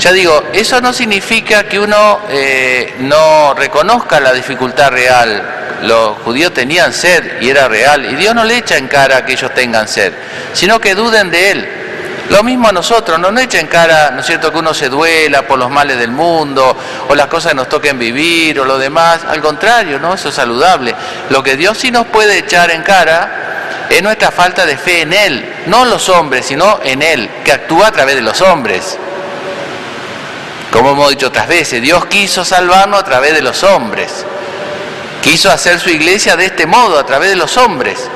Ya 0.00 0.10
digo, 0.10 0.48
eso 0.52 0.80
no 0.80 0.92
significa 0.92 1.64
que 1.64 1.78
uno 1.78 2.22
eh, 2.28 2.96
no 2.98 3.54
reconozca 3.54 4.18
la 4.18 4.32
dificultad 4.32 4.90
real. 4.90 5.78
Los 5.82 6.18
judíos 6.18 6.52
tenían 6.52 6.92
sed 6.92 7.40
y 7.40 7.50
era 7.50 7.68
real. 7.68 8.04
Y 8.04 8.16
Dios 8.16 8.34
no 8.34 8.44
le 8.44 8.56
echa 8.56 8.76
en 8.76 8.88
cara 8.88 9.24
que 9.24 9.34
ellos 9.34 9.54
tengan 9.54 9.86
sed, 9.86 10.12
sino 10.52 10.80
que 10.80 10.94
duden 10.94 11.30
de 11.30 11.50
Él. 11.52 11.81
Lo 12.32 12.42
mismo 12.42 12.66
a 12.66 12.72
nosotros, 12.72 13.18
no 13.18 13.30
nos 13.30 13.42
echa 13.42 13.60
en 13.60 13.66
cara, 13.66 14.10
¿no 14.10 14.20
es 14.20 14.26
cierto?, 14.26 14.50
que 14.50 14.58
uno 14.58 14.72
se 14.72 14.88
duela 14.88 15.46
por 15.46 15.58
los 15.58 15.70
males 15.70 15.98
del 15.98 16.12
mundo, 16.12 16.74
o 17.06 17.14
las 17.14 17.26
cosas 17.26 17.50
que 17.50 17.56
nos 17.56 17.68
toquen 17.68 17.98
vivir, 17.98 18.58
o 18.58 18.64
lo 18.64 18.78
demás. 18.78 19.20
Al 19.28 19.42
contrario, 19.42 19.98
¿no? 19.98 20.14
Eso 20.14 20.30
es 20.30 20.34
saludable. 20.34 20.94
Lo 21.28 21.42
que 21.42 21.58
Dios 21.58 21.76
sí 21.76 21.90
nos 21.90 22.06
puede 22.06 22.38
echar 22.38 22.70
en 22.70 22.82
cara 22.82 23.86
es 23.90 24.02
nuestra 24.02 24.30
falta 24.30 24.64
de 24.64 24.78
fe 24.78 25.02
en 25.02 25.12
Él, 25.12 25.56
no 25.66 25.82
en 25.82 25.90
los 25.90 26.08
hombres, 26.08 26.46
sino 26.46 26.80
en 26.82 27.02
Él, 27.02 27.28
que 27.44 27.52
actúa 27.52 27.88
a 27.88 27.92
través 27.92 28.14
de 28.14 28.22
los 28.22 28.40
hombres. 28.40 28.96
Como 30.70 30.92
hemos 30.92 31.10
dicho 31.10 31.26
otras 31.26 31.46
veces, 31.46 31.82
Dios 31.82 32.06
quiso 32.06 32.46
salvarnos 32.46 33.00
a 33.00 33.04
través 33.04 33.34
de 33.34 33.42
los 33.42 33.62
hombres. 33.62 34.24
Quiso 35.20 35.50
hacer 35.50 35.78
su 35.78 35.90
iglesia 35.90 36.34
de 36.34 36.46
este 36.46 36.64
modo, 36.64 36.98
a 36.98 37.04
través 37.04 37.28
de 37.28 37.36
los 37.36 37.58
hombres. 37.58 38.08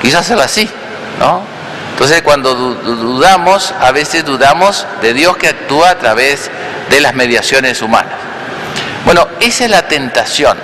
Quiso 0.00 0.16
hacerlo 0.16 0.44
así, 0.44 0.70
¿no? 1.18 1.57
Entonces 1.98 2.22
cuando 2.22 2.54
dudamos, 2.54 3.74
a 3.80 3.90
veces 3.90 4.24
dudamos 4.24 4.86
de 5.02 5.12
Dios 5.14 5.36
que 5.36 5.48
actúa 5.48 5.90
a 5.90 5.98
través 5.98 6.48
de 6.90 7.00
las 7.00 7.12
mediaciones 7.12 7.82
humanas. 7.82 8.14
Bueno, 9.04 9.26
esa 9.40 9.64
es 9.64 9.70
la 9.72 9.88
tentación. 9.88 10.56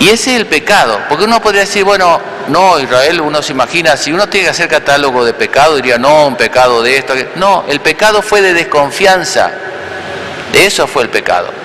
Y 0.00 0.08
ese 0.08 0.32
es 0.32 0.40
el 0.40 0.46
pecado. 0.46 0.98
Porque 1.08 1.22
uno 1.22 1.40
podría 1.40 1.60
decir, 1.60 1.84
bueno, 1.84 2.20
no, 2.48 2.80
Israel, 2.80 3.20
uno 3.20 3.40
se 3.42 3.52
imagina, 3.52 3.96
si 3.96 4.12
uno 4.12 4.28
tiene 4.28 4.46
que 4.46 4.50
hacer 4.50 4.66
catálogo 4.66 5.24
de 5.24 5.34
pecado, 5.34 5.76
diría, 5.76 5.98
no, 5.98 6.26
un 6.26 6.34
pecado 6.34 6.82
de 6.82 6.96
esto. 6.96 7.14
No, 7.36 7.64
el 7.68 7.78
pecado 7.78 8.22
fue 8.22 8.42
de 8.42 8.54
desconfianza. 8.54 9.52
Eso 10.52 10.88
fue 10.88 11.04
el 11.04 11.10
pecado. 11.10 11.61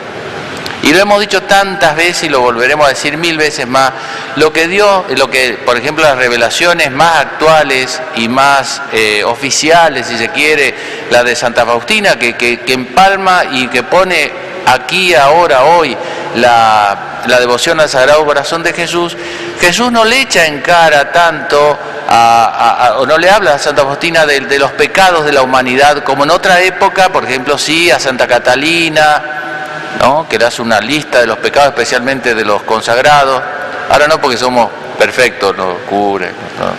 Y 0.88 0.94
lo 0.94 1.02
hemos 1.02 1.20
dicho 1.20 1.44
tantas 1.44 1.98
veces 1.98 2.24
y 2.24 2.30
lo 2.30 2.40
volveremos 2.40 2.86
a 2.86 2.90
decir 2.90 3.18
mil 3.18 3.38
veces 3.38 3.68
más. 3.68 3.92
Lo 4.38 4.54
que 4.54 4.70
dio, 4.70 5.04
lo 5.18 5.30
que, 5.30 5.60
por 5.66 5.76
ejemplo, 5.76 6.06
las 6.06 6.16
revelaciones 6.16 6.92
más 6.92 7.18
actuales 7.18 8.02
y 8.16 8.30
más 8.30 8.82
eh, 8.94 9.22
oficiales, 9.26 10.08
si 10.08 10.18
se 10.18 10.30
quiere, 10.30 10.74
la 11.10 11.26
de 11.26 11.36
Santa 11.36 11.66
Faustina, 11.66 12.18
que, 12.18 12.38
que, 12.38 12.62
empalma 12.72 13.44
y 13.52 13.68
que 13.68 13.84
pone 13.84 14.32
aquí, 14.66 15.14
ahora, 15.14 15.66
hoy, 15.66 15.98
la, 16.36 17.24
la, 17.26 17.38
devoción 17.38 17.82
al 17.82 17.90
Sagrado 17.90 18.26
Corazón 18.26 18.64
de 18.64 18.72
Jesús, 18.72 19.18
Jesús 19.60 19.92
no 19.92 20.06
le 20.06 20.22
echa 20.22 20.46
en 20.46 20.62
cara 20.62 21.12
tanto 21.12 21.78
o 22.10 23.06
no 23.06 23.18
le 23.18 23.30
habla 23.30 23.56
a 23.56 23.60
Santa 23.60 23.84
Faustina 23.84 24.26
de, 24.26 24.58
los 24.58 24.72
pecados 24.72 25.26
de 25.26 25.34
la 25.34 25.42
humanidad, 25.42 26.04
como 26.04 26.24
en 26.24 26.32
otra 26.32 26.62
época, 26.62 27.10
por 27.10 27.26
ejemplo, 27.26 27.58
sí, 27.58 27.92
a 27.92 28.00
Santa 28.00 28.28
Catalina, 28.28 29.37
¿no? 30.00 30.28
que 30.28 30.38
le 30.38 30.46
hace 30.46 30.62
una 30.62 30.80
lista 30.80 31.20
de 31.20 31.28
los 31.28 31.38
pecados, 31.38 31.70
especialmente 31.70 32.36
de 32.36 32.46
los 32.46 32.64
consagrados. 32.64 33.42
Ahora 33.90 34.08
no 34.08 34.20
porque 34.20 34.38
somos 34.38 34.70
perfectos, 34.98 35.56
nos 35.56 35.80
cubre, 35.90 36.32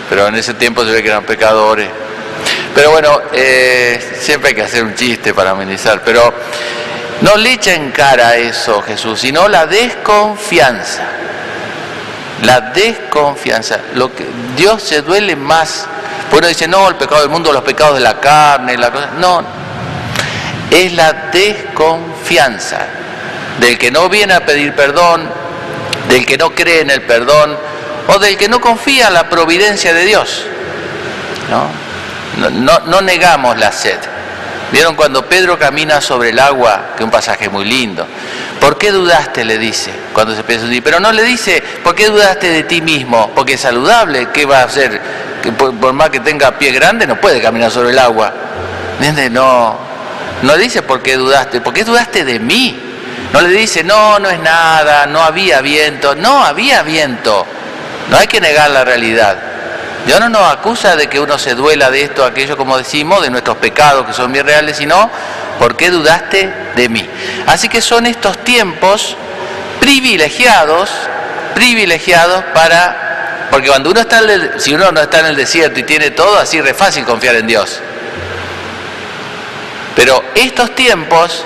pero 0.09 0.27
en 0.27 0.35
ese 0.35 0.53
tiempo 0.53 0.83
se 0.83 0.91
ve 0.91 1.01
que 1.01 1.09
eran 1.09 1.23
pecadores. 1.23 1.89
Pero 2.75 2.91
bueno, 2.91 3.21
eh, 3.33 4.17
siempre 4.19 4.49
hay 4.49 4.55
que 4.55 4.63
hacer 4.63 4.83
un 4.83 4.93
chiste 4.95 5.33
para 5.33 5.51
amenizar, 5.51 6.01
pero 6.03 6.33
no 7.21 7.35
le 7.35 7.53
echa 7.53 7.73
en 7.73 7.91
cara 7.91 8.37
eso 8.37 8.81
Jesús, 8.81 9.19
sino 9.19 9.47
la 9.47 9.65
desconfianza. 9.65 11.03
La 12.43 12.61
desconfianza. 12.61 13.79
Lo 13.95 14.13
que 14.15 14.25
Dios 14.55 14.81
se 14.81 15.01
duele 15.01 15.35
más. 15.35 15.87
Uno 16.31 16.47
dice, 16.47 16.67
no, 16.67 16.87
el 16.87 16.95
pecado 16.95 17.21
del 17.21 17.29
mundo, 17.29 17.51
los 17.51 17.63
pecados 17.63 17.95
de 17.95 18.01
la 18.01 18.19
carne, 18.19 18.77
la 18.77 18.91
cosa. 18.91 19.09
No, 19.17 19.43
es 20.71 20.93
la 20.93 21.11
desconfianza 21.33 22.98
del 23.59 23.77
que 23.77 23.91
no 23.91 24.09
viene 24.09 24.33
a 24.33 24.45
pedir 24.45 24.73
perdón, 24.73 25.29
del 26.07 26.25
que 26.25 26.37
no 26.37 26.51
cree 26.51 26.81
en 26.81 26.89
el 26.89 27.01
perdón 27.01 27.57
o 28.07 28.19
del 28.19 28.37
que 28.37 28.49
no 28.49 28.59
confía 28.59 29.07
en 29.07 29.13
la 29.13 29.29
providencia 29.29 29.93
de 29.93 30.05
Dios. 30.05 30.45
No, 31.49 32.49
no, 32.49 32.79
no 32.85 33.01
negamos 33.01 33.57
la 33.57 33.71
sed. 33.71 33.99
¿Vieron 34.71 34.95
cuando 34.95 35.25
Pedro 35.25 35.57
camina 35.57 35.99
sobre 35.99 36.29
el 36.29 36.39
agua? 36.39 36.93
Que 36.95 37.03
un 37.03 37.09
pasaje 37.09 37.49
muy 37.49 37.65
lindo. 37.65 38.05
¿Por 38.59 38.77
qué 38.77 38.91
dudaste? 38.91 39.43
le 39.43 39.57
dice, 39.57 39.91
cuando 40.13 40.33
se 40.33 40.41
empieza 40.41 40.63
a 40.63 40.65
hundir. 40.65 40.83
Pero 40.83 40.99
no 40.99 41.11
le 41.11 41.23
dice, 41.23 41.63
¿por 41.83 41.95
qué 41.95 42.07
dudaste 42.07 42.49
de 42.49 42.63
ti 42.63 42.81
mismo? 42.81 43.31
Porque 43.33 43.53
es 43.53 43.61
saludable, 43.61 44.29
¿qué 44.31 44.45
va 44.45 44.59
a 44.59 44.63
hacer? 44.65 45.01
Por, 45.57 45.93
más 45.93 46.09
que 46.09 46.19
tenga 46.19 46.57
pie 46.57 46.71
grande, 46.71 47.07
no 47.07 47.19
puede 47.19 47.41
caminar 47.41 47.71
sobre 47.71 47.91
el 47.91 47.99
agua. 47.99 48.31
¿Entiendes? 48.97 49.31
No, 49.31 49.77
no 50.43 50.57
dice 50.57 50.81
por 50.81 51.01
qué 51.01 51.15
dudaste, 51.15 51.61
¿por 51.61 51.73
qué 51.73 51.83
dudaste 51.83 52.23
de 52.25 52.39
mí? 52.39 52.88
No 53.33 53.41
le 53.41 53.49
dice, 53.49 53.83
no, 53.83 54.19
no 54.19 54.29
es 54.29 54.39
nada, 54.39 55.05
no 55.05 55.21
había 55.21 55.61
viento. 55.61 56.15
No, 56.15 56.43
había 56.43 56.81
viento. 56.83 57.45
No 58.09 58.17
hay 58.17 58.27
que 58.27 58.41
negar 58.41 58.71
la 58.71 58.83
realidad. 58.83 59.37
Dios 60.05 60.19
no 60.19 60.29
nos 60.29 60.51
acusa 60.51 60.95
de 60.95 61.07
que 61.07 61.19
uno 61.19 61.37
se 61.37 61.53
duela 61.53 61.91
de 61.91 62.03
esto, 62.03 62.25
aquello, 62.25 62.57
como 62.57 62.77
decimos, 62.77 63.21
de 63.21 63.29
nuestros 63.29 63.57
pecados 63.57 64.07
que 64.07 64.13
son 64.13 64.31
bien 64.31 64.45
reales, 64.45 64.77
sino, 64.77 65.09
¿por 65.59 65.75
qué 65.75 65.91
dudaste 65.91 66.51
de 66.75 66.89
mí? 66.89 67.07
Así 67.45 67.69
que 67.69 67.81
son 67.81 68.07
estos 68.07 68.37
tiempos 68.43 69.15
privilegiados, 69.79 70.89
privilegiados 71.53 72.43
para, 72.53 73.47
porque 73.51 73.67
cuando 73.67 73.91
uno 73.91 73.99
está, 73.99 74.19
en 74.19 74.59
si 74.59 74.73
uno 74.73 74.91
no 74.91 75.01
está 75.01 75.19
en 75.19 75.27
el 75.27 75.35
desierto 75.35 75.79
y 75.79 75.83
tiene 75.83 76.11
todo, 76.11 76.39
así 76.39 76.57
es 76.57 76.77
fácil 76.77 77.05
confiar 77.05 77.35
en 77.35 77.45
Dios. 77.45 77.79
Pero 79.95 80.23
estos 80.33 80.73
tiempos 80.75 81.45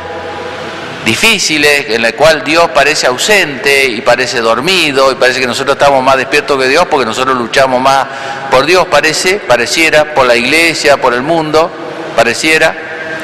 difíciles, 1.06 1.90
en 1.90 2.06
el 2.06 2.16
cual 2.16 2.44
Dios 2.44 2.70
parece 2.74 3.08
ausente 3.08 3.86
y 3.86 4.02
parece 4.02 4.40
dormido 4.40 5.12
y 5.12 5.16
parece 5.16 5.40
que 5.40 5.48
nosotros 5.48 5.76
estamos 5.76 6.04
más 6.04 6.18
despiertos 6.18 6.58
que 6.58 6.68
Dios 6.68 6.86
porque 6.90 7.06
nosotros 7.06 7.38
luchamos 7.38 7.82
más 7.82 8.08
por 8.50 8.66
Dios, 8.66 8.88
parece, 8.88 9.36
pareciera, 9.36 10.14
por 10.14 10.26
la 10.26 10.36
iglesia, 10.36 10.98
por 10.98 11.14
el 11.14 11.22
mundo, 11.22 11.72
pareciera, 12.16 12.76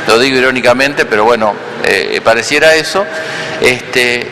lo 0.07 0.19
digo 0.19 0.37
irónicamente, 0.37 1.05
pero 1.05 1.23
bueno, 1.23 1.55
eh, 1.85 2.19
pareciera 2.23 2.75
eso. 2.75 3.05
Este, 3.61 4.27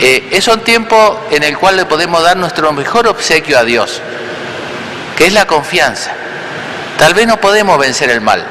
eh, 0.00 0.28
es 0.30 0.48
un 0.48 0.60
tiempo 0.60 1.26
en 1.30 1.42
el 1.44 1.56
cual 1.56 1.76
le 1.76 1.86
podemos 1.86 2.22
dar 2.22 2.36
nuestro 2.36 2.72
mejor 2.72 3.06
obsequio 3.06 3.58
a 3.58 3.64
Dios, 3.64 4.02
que 5.16 5.26
es 5.26 5.32
la 5.32 5.46
confianza. 5.46 6.12
Tal 6.98 7.14
vez 7.14 7.26
no 7.26 7.40
podemos 7.40 7.78
vencer 7.78 8.10
el 8.10 8.20
mal, 8.20 8.44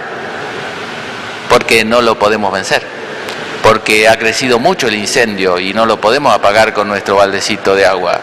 porque 1.50 1.86
no 1.86 2.02
lo 2.02 2.18
podemos 2.18 2.52
vencer 2.52 2.91
porque 3.64 4.08
ha 4.08 4.18
crecido 4.18 4.60
mucho 4.60 4.88
el 4.88 4.96
incendio 4.96 5.60
y 5.60 5.74
no 5.74 5.86
lo 5.86 6.00
podemos 6.00 6.34
apagar 6.34 6.74
con 6.74 6.88
nuestro 6.88 7.16
baldecito 7.16 7.76
de 7.76 7.86
agua. 7.86 8.20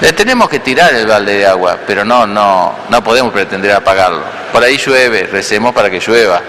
Le 0.00 0.12
tenemos 0.12 0.48
que 0.48 0.58
tirar 0.58 0.92
el 0.94 1.06
balde 1.06 1.38
de 1.38 1.46
agua, 1.46 1.78
pero 1.86 2.04
no, 2.04 2.26
no, 2.26 2.76
no 2.88 3.04
podemos 3.04 3.32
pretender 3.32 3.72
apagarlo. 3.72 4.22
Por 4.52 4.62
ahí 4.62 4.76
llueve, 4.76 5.28
recemos 5.30 5.72
para 5.72 5.90
que 5.90 6.00
llueva, 6.00 6.40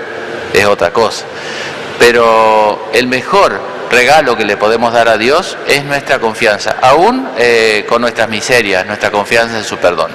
es 0.54 0.66
otra 0.66 0.92
cosa. 0.92 1.26
Pero 2.00 2.90
el 2.94 3.08
mejor 3.08 3.62
regalo 3.92 4.36
que 4.36 4.44
le 4.44 4.58
podemos 4.58 4.92
dar 4.92 5.08
a 5.08 5.18
Dios 5.18 5.56
es 5.68 5.84
nuestra 5.86 6.20
confianza, 6.20 6.78
aún 6.82 7.30
eh, 7.38 7.86
con 7.88 8.02
nuestras 8.02 8.28
miserias, 8.28 8.86
nuestra 8.86 9.12
confianza 9.12 9.58
en 9.58 9.64
su 9.64 9.78
perdón. 9.78 10.12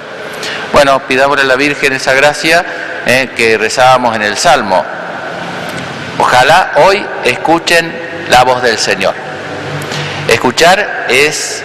Bueno, 0.73 1.01
pidámosle 1.07 1.43
a 1.43 1.45
la 1.45 1.55
Virgen 1.55 1.93
esa 1.93 2.13
gracia 2.13 2.65
eh, 3.05 3.29
que 3.35 3.57
rezábamos 3.57 4.15
en 4.15 4.21
el 4.21 4.37
Salmo. 4.37 4.85
Ojalá 6.19 6.73
hoy 6.75 7.05
escuchen 7.23 7.91
la 8.29 8.43
voz 8.43 8.61
del 8.61 8.77
Señor. 8.77 9.13
Escuchar 10.27 11.07
es 11.09 11.63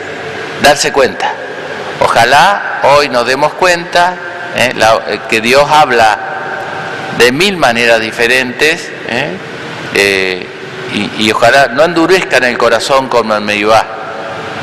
darse 0.62 0.92
cuenta. 0.92 1.34
Ojalá 2.00 2.80
hoy 2.84 3.08
nos 3.08 3.26
demos 3.26 3.52
cuenta 3.54 4.14
eh, 4.56 4.72
eh, 5.08 5.18
que 5.28 5.40
Dios 5.40 5.68
habla 5.68 6.18
de 7.18 7.32
mil 7.32 7.56
maneras 7.56 8.00
diferentes 8.00 8.90
eh, 9.94 10.46
y, 11.18 11.30
ojalá 11.32 11.68
no 11.68 11.84
endurezcan 11.84 12.44
el 12.44 12.56
corazón 12.56 13.08
como 13.08 13.34
en 13.34 13.44
Meibá, 13.44 13.84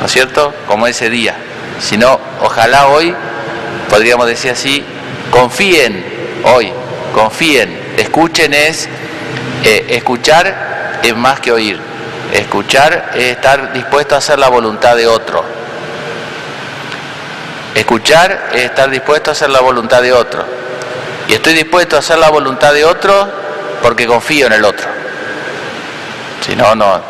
¿no 0.00 0.06
es 0.06 0.12
cierto? 0.12 0.54
Como 0.66 0.86
ese 0.86 1.10
día, 1.10 1.34
sino 1.78 2.18
ojalá 2.40 2.86
hoy, 2.86 3.14
podríamos 3.90 4.26
decir 4.26 4.52
así, 4.52 4.82
confíen 5.30 6.04
hoy, 6.44 6.72
confíen, 7.14 7.78
escuchen 7.98 8.54
es 8.54 8.88
eh, 9.64 9.86
escuchar 9.90 11.00
es 11.02 11.16
más 11.16 11.40
que 11.40 11.52
oír. 11.52 11.78
Escuchar 12.32 13.10
es 13.14 13.24
estar 13.24 13.72
dispuesto 13.72 14.14
a 14.14 14.18
hacer 14.18 14.38
la 14.38 14.48
voluntad 14.48 14.96
de 14.96 15.06
otro. 15.06 15.44
Escuchar 17.74 18.50
es 18.54 18.62
estar 18.62 18.90
dispuesto 18.90 19.30
a 19.30 19.32
hacer 19.32 19.50
la 19.50 19.60
voluntad 19.60 20.02
de 20.02 20.12
otro. 20.12 20.44
Y 21.28 21.34
estoy 21.34 21.54
dispuesto 21.54 21.96
a 21.96 21.98
hacer 22.00 22.18
la 22.18 22.30
voluntad 22.30 22.72
de 22.72 22.84
otro 22.84 23.30
porque 23.82 24.06
confío 24.06 24.46
en 24.46 24.52
el 24.52 24.64
otro. 24.64 24.88
Si 26.44 26.56
no, 26.56 26.74
no, 26.74 27.00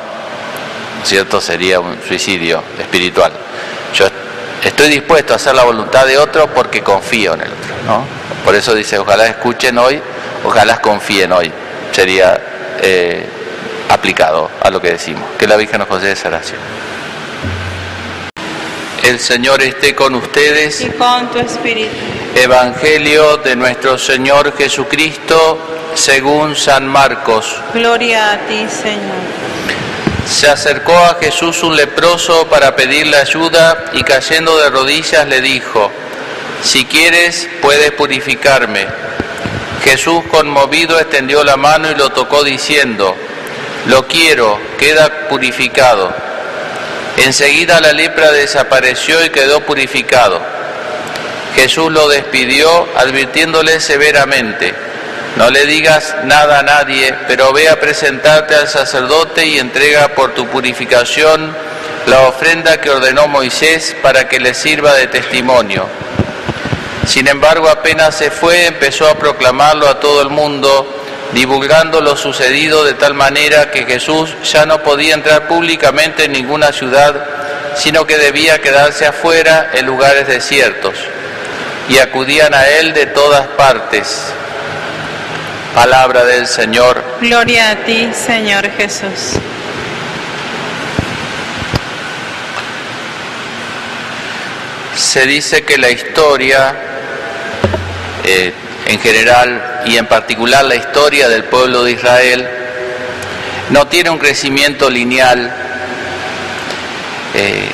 ¿cierto? 1.04 1.40
Sería 1.40 1.80
un 1.80 1.98
suicidio 2.06 2.62
espiritual. 2.78 3.32
Yo 3.94 4.06
estoy 4.62 4.88
dispuesto 4.88 5.32
a 5.32 5.36
hacer 5.36 5.54
la 5.54 5.64
voluntad 5.64 6.06
de 6.06 6.18
otro 6.18 6.48
porque 6.48 6.82
confío 6.82 7.34
en 7.34 7.42
el 7.42 7.48
otro, 7.48 7.74
¿no? 7.86 8.04
Por 8.44 8.54
eso 8.54 8.74
dice, 8.74 8.98
ojalá 8.98 9.26
escuchen 9.26 9.78
hoy, 9.78 10.00
ojalá 10.44 10.80
confíen 10.80 11.32
hoy 11.32 11.52
sería 11.92 12.40
eh, 12.80 13.24
aplicado 13.88 14.50
a 14.60 14.70
lo 14.70 14.80
que 14.80 14.92
decimos. 14.92 15.24
Que 15.38 15.46
la 15.46 15.56
Virgen 15.56 15.78
nos 15.78 15.88
concede 15.88 16.12
esa 16.12 16.28
oración. 16.28 16.60
El 19.04 19.18
Señor 19.18 19.62
esté 19.62 19.94
con 19.94 20.14
ustedes. 20.14 20.80
Y 20.80 20.90
con 20.90 21.28
tu 21.30 21.38
espíritu 21.38 21.90
Evangelio 22.34 23.36
de 23.38 23.56
nuestro 23.56 23.98
Señor 23.98 24.56
Jesucristo 24.56 25.58
según 25.94 26.56
San 26.56 26.88
Marcos. 26.88 27.56
Gloria 27.74 28.32
a 28.32 28.38
ti, 28.46 28.66
Señor. 28.70 29.42
Se 30.26 30.48
acercó 30.48 30.96
a 30.96 31.18
Jesús 31.20 31.62
un 31.62 31.76
leproso 31.76 32.46
para 32.48 32.74
pedirle 32.74 33.18
ayuda 33.18 33.84
y 33.92 34.02
cayendo 34.02 34.56
de 34.58 34.70
rodillas 34.70 35.28
le 35.28 35.42
dijo, 35.42 35.90
si 36.62 36.86
quieres 36.86 37.50
puedes 37.60 37.90
purificarme. 37.92 38.86
Jesús 39.84 40.22
conmovido 40.30 40.98
extendió 40.98 41.42
la 41.44 41.56
mano 41.56 41.90
y 41.90 41.94
lo 41.94 42.10
tocó 42.10 42.44
diciendo, 42.44 43.16
lo 43.86 44.06
quiero, 44.06 44.58
queda 44.78 45.28
purificado. 45.28 46.12
Enseguida 47.16 47.80
la 47.80 47.92
lepra 47.92 48.30
desapareció 48.30 49.24
y 49.24 49.30
quedó 49.30 49.60
purificado. 49.60 50.40
Jesús 51.56 51.92
lo 51.92 52.08
despidió 52.08 52.88
advirtiéndole 52.96 53.80
severamente, 53.80 54.74
no 55.36 55.48
le 55.48 55.64
digas 55.66 56.14
nada 56.24 56.58
a 56.58 56.62
nadie, 56.62 57.14
pero 57.26 57.52
ve 57.52 57.68
a 57.68 57.80
presentarte 57.80 58.54
al 58.54 58.68
sacerdote 58.68 59.46
y 59.46 59.58
entrega 59.58 60.08
por 60.08 60.34
tu 60.34 60.46
purificación 60.46 61.54
la 62.06 62.20
ofrenda 62.28 62.80
que 62.80 62.90
ordenó 62.90 63.28
Moisés 63.28 63.96
para 64.02 64.28
que 64.28 64.40
le 64.40 64.52
sirva 64.52 64.94
de 64.94 65.06
testimonio. 65.06 65.86
Sin 67.06 67.28
embargo, 67.28 67.68
apenas 67.68 68.16
se 68.16 68.30
fue, 68.30 68.66
empezó 68.66 69.08
a 69.08 69.18
proclamarlo 69.18 69.88
a 69.88 70.00
todo 70.00 70.22
el 70.22 70.30
mundo, 70.30 71.02
divulgando 71.32 72.00
lo 72.00 72.16
sucedido 72.16 72.84
de 72.84 72.94
tal 72.94 73.14
manera 73.14 73.70
que 73.70 73.84
Jesús 73.84 74.34
ya 74.44 74.66
no 74.66 74.82
podía 74.82 75.14
entrar 75.14 75.48
públicamente 75.48 76.24
en 76.24 76.32
ninguna 76.32 76.72
ciudad, 76.72 77.26
sino 77.76 78.06
que 78.06 78.18
debía 78.18 78.60
quedarse 78.60 79.06
afuera 79.06 79.70
en 79.74 79.86
lugares 79.86 80.26
desiertos. 80.28 80.94
Y 81.88 81.98
acudían 81.98 82.54
a 82.54 82.68
él 82.68 82.94
de 82.94 83.06
todas 83.06 83.46
partes. 83.48 84.32
Palabra 85.74 86.24
del 86.24 86.46
Señor. 86.46 87.02
Gloria 87.20 87.70
a 87.70 87.76
ti, 87.76 88.10
Señor 88.14 88.70
Jesús. 88.76 89.38
Se 94.94 95.26
dice 95.26 95.64
que 95.64 95.78
la 95.78 95.90
historia, 95.90 96.91
eh, 98.24 98.52
en 98.86 99.00
general 99.00 99.82
y 99.86 99.96
en 99.96 100.06
particular 100.06 100.64
la 100.64 100.76
historia 100.76 101.28
del 101.28 101.44
pueblo 101.44 101.84
de 101.84 101.92
Israel, 101.92 102.48
no 103.70 103.86
tiene 103.86 104.10
un 104.10 104.18
crecimiento 104.18 104.90
lineal, 104.90 105.52
eh, 107.34 107.68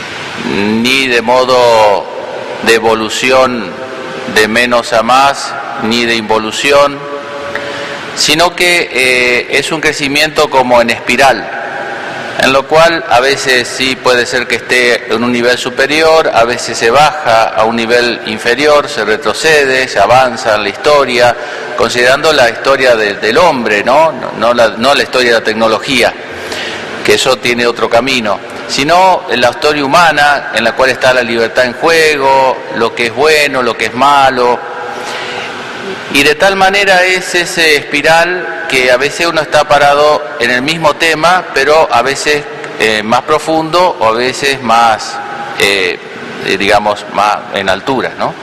ni 0.82 1.06
de 1.08 1.22
modo 1.22 2.06
de 2.62 2.74
evolución 2.74 3.72
de 4.34 4.48
menos 4.48 4.92
a 4.92 5.02
más, 5.02 5.52
ni 5.82 6.04
de 6.04 6.16
involución, 6.16 6.98
sino 8.14 8.54
que 8.54 8.88
eh, 8.92 9.46
es 9.58 9.72
un 9.72 9.80
crecimiento 9.80 10.50
como 10.50 10.80
en 10.80 10.90
espiral, 10.90 11.57
en 12.40 12.52
lo 12.52 12.66
cual 12.68 13.04
a 13.08 13.18
veces 13.20 13.66
sí 13.66 13.96
puede 13.96 14.24
ser 14.24 14.46
que 14.46 14.56
esté 14.56 15.12
en 15.12 15.24
un 15.24 15.32
nivel 15.32 15.58
superior, 15.58 16.30
a 16.32 16.44
veces 16.44 16.78
se 16.78 16.88
baja 16.90 17.48
a 17.48 17.64
un 17.64 17.74
nivel 17.76 18.20
inferior, 18.26 18.88
se 18.88 19.04
retrocede, 19.04 19.88
se 19.88 19.98
avanza 19.98 20.54
en 20.54 20.62
la 20.62 20.68
historia, 20.68 21.36
considerando 21.76 22.32
la 22.32 22.48
historia 22.48 22.94
de- 22.94 23.14
del 23.14 23.38
hombre, 23.38 23.82
¿no? 23.82 24.12
No, 24.38 24.54
la, 24.54 24.68
no 24.68 24.94
la 24.94 25.02
historia 25.02 25.32
de 25.34 25.38
la 25.40 25.44
tecnología, 25.44 26.12
que 27.04 27.14
eso 27.14 27.38
tiene 27.38 27.66
otro 27.66 27.90
camino, 27.90 28.38
sino 28.68 29.24
la 29.30 29.50
historia 29.50 29.84
humana, 29.84 30.52
en 30.54 30.62
la 30.62 30.72
cual 30.72 30.90
está 30.90 31.12
la 31.12 31.22
libertad 31.22 31.64
en 31.64 31.72
juego, 31.74 32.56
lo 32.76 32.94
que 32.94 33.06
es 33.06 33.14
bueno, 33.14 33.62
lo 33.62 33.76
que 33.76 33.86
es 33.86 33.94
malo, 33.94 34.60
y 36.14 36.22
de 36.22 36.34
tal 36.36 36.54
manera 36.54 37.04
es 37.04 37.34
ese 37.34 37.76
espiral 37.76 38.57
que 38.68 38.92
a 38.92 38.96
veces 38.96 39.26
uno 39.26 39.40
está 39.40 39.64
parado 39.64 40.22
en 40.38 40.50
el 40.50 40.62
mismo 40.62 40.94
tema, 40.94 41.46
pero 41.54 41.88
a 41.90 42.02
veces 42.02 42.44
eh, 42.78 43.02
más 43.02 43.22
profundo 43.22 43.96
o 43.98 44.08
a 44.08 44.12
veces 44.12 44.62
más, 44.62 45.16
eh, 45.58 45.98
digamos, 46.58 47.04
más 47.14 47.38
en 47.54 47.68
altura, 47.68 48.12
¿no? 48.18 48.34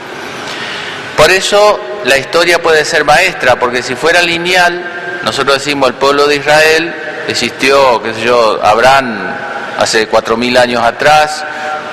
Por 1.16 1.30
eso 1.30 1.80
la 2.04 2.18
historia 2.18 2.60
puede 2.60 2.84
ser 2.84 3.04
maestra, 3.04 3.58
porque 3.58 3.82
si 3.82 3.94
fuera 3.94 4.20
lineal, 4.22 5.20
nosotros 5.24 5.58
decimos 5.58 5.88
el 5.88 5.94
pueblo 5.94 6.26
de 6.26 6.36
Israel 6.36 6.94
existió, 7.28 8.02
qué 8.02 8.12
sé 8.14 8.22
yo, 8.22 8.60
Abraham 8.62 9.34
hace 9.78 10.06
cuatro 10.06 10.36
mil 10.36 10.56
años 10.56 10.82
atrás, 10.82 11.44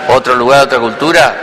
otro 0.09 0.35
lugar, 0.35 0.63
otra 0.63 0.79
cultura, 0.79 1.35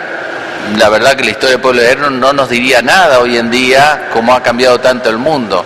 la 0.76 0.88
verdad 0.88 1.16
que 1.16 1.24
la 1.24 1.30
historia 1.30 1.52
del 1.52 1.60
pueblo 1.60 1.80
de 1.80 1.90
Israel 1.90 2.20
no 2.20 2.32
nos 2.32 2.48
diría 2.48 2.82
nada 2.82 3.20
hoy 3.20 3.38
en 3.38 3.50
día, 3.50 4.08
cómo 4.12 4.34
ha 4.34 4.42
cambiado 4.42 4.78
tanto 4.80 5.08
el 5.08 5.18
mundo. 5.18 5.64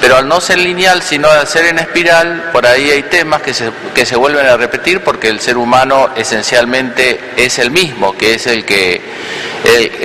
Pero 0.00 0.16
al 0.16 0.26
no 0.26 0.40
ser 0.40 0.58
lineal, 0.58 1.02
sino 1.02 1.28
al 1.28 1.46
ser 1.46 1.66
en 1.66 1.78
espiral, 1.78 2.50
por 2.52 2.66
ahí 2.66 2.90
hay 2.90 3.02
temas 3.04 3.42
que 3.42 3.52
se, 3.52 3.70
que 3.94 4.06
se 4.06 4.16
vuelven 4.16 4.46
a 4.46 4.56
repetir 4.56 5.02
porque 5.02 5.28
el 5.28 5.40
ser 5.40 5.58
humano 5.58 6.10
esencialmente 6.16 7.32
es 7.36 7.58
el 7.58 7.70
mismo, 7.70 8.16
que 8.16 8.34
es 8.34 8.46
el 8.46 8.64
que, 8.64 9.02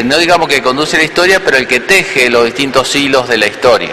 no 0.04 0.18
digamos 0.18 0.50
que 0.50 0.62
conduce 0.62 0.98
la 0.98 1.04
historia, 1.04 1.40
pero 1.44 1.58
el 1.58 1.68
que 1.68 1.80
teje 1.80 2.30
los 2.30 2.46
distintos 2.46 2.94
hilos 2.96 3.28
de 3.30 3.38
la 3.38 3.48
historia. 3.48 3.92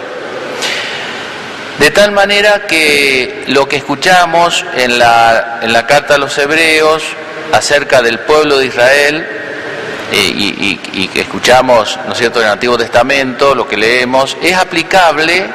De 1.78 1.90
tal 1.90 2.12
manera 2.12 2.66
que 2.66 3.44
lo 3.48 3.68
que 3.68 3.76
escuchamos 3.76 4.64
en 4.76 4.98
la, 4.98 5.60
en 5.62 5.72
la 5.72 5.86
carta 5.86 6.16
a 6.16 6.18
los 6.18 6.36
hebreos 6.36 7.02
acerca 7.52 8.02
del 8.02 8.18
pueblo 8.20 8.58
de 8.58 8.66
Israel, 8.66 9.26
eh, 10.14 10.76
y, 10.92 11.08
que 11.08 11.22
escuchamos, 11.22 11.98
¿no 12.06 12.14
cierto?, 12.14 12.40
en 12.40 12.46
el 12.46 12.52
Antiguo 12.52 12.76
Testamento, 12.76 13.54
lo 13.54 13.66
que 13.66 13.78
leemos, 13.78 14.36
es 14.42 14.54
aplicable 14.54 15.46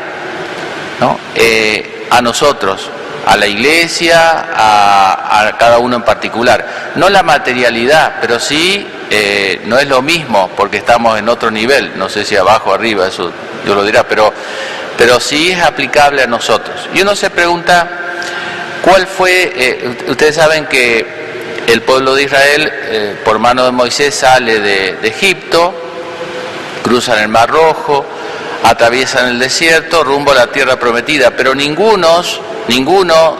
¿no? 0.99 1.19
Eh, 1.35 2.07
a 2.09 2.21
nosotros, 2.21 2.89
a 3.25 3.35
la 3.35 3.47
iglesia, 3.47 4.47
a, 4.55 5.47
a 5.47 5.57
cada 5.57 5.79
uno 5.79 5.97
en 5.97 6.03
particular. 6.03 6.93
No 6.95 7.09
la 7.09 7.23
materialidad, 7.23 8.15
pero 8.21 8.39
sí 8.39 8.87
eh, 9.09 9.61
no 9.65 9.79
es 9.79 9.87
lo 9.87 10.01
mismo 10.01 10.49
porque 10.55 10.77
estamos 10.77 11.17
en 11.17 11.29
otro 11.29 11.49
nivel, 11.49 11.97
no 11.97 12.09
sé 12.09 12.25
si 12.25 12.35
abajo 12.35 12.71
o 12.71 12.73
arriba, 12.73 13.07
eso 13.07 13.31
yo 13.65 13.73
lo 13.73 13.83
dirá, 13.83 14.03
pero, 14.03 14.33
pero 14.97 15.19
sí 15.19 15.51
es 15.51 15.61
aplicable 15.61 16.23
a 16.23 16.27
nosotros. 16.27 16.89
Y 16.93 17.01
uno 17.01 17.15
se 17.15 17.29
pregunta, 17.29 17.87
¿cuál 18.81 19.07
fue, 19.07 19.53
eh, 19.55 19.97
ustedes 20.07 20.35
saben 20.35 20.65
que 20.65 21.05
el 21.67 21.81
pueblo 21.81 22.15
de 22.15 22.23
Israel, 22.23 22.71
eh, 22.73 23.15
por 23.23 23.39
mano 23.39 23.65
de 23.65 23.71
Moisés, 23.71 24.15
sale 24.15 24.59
de, 24.59 24.97
de 25.01 25.07
Egipto, 25.07 25.73
cruzan 26.83 27.19
el 27.19 27.27
Mar 27.29 27.49
Rojo, 27.49 28.05
atraviesan 28.63 29.29
el 29.29 29.39
desierto 29.39 30.03
rumbo 30.03 30.31
a 30.31 30.35
la 30.35 30.47
tierra 30.47 30.77
prometida, 30.79 31.31
pero 31.31 31.55
ningunos, 31.55 32.41
ninguno 32.67 33.37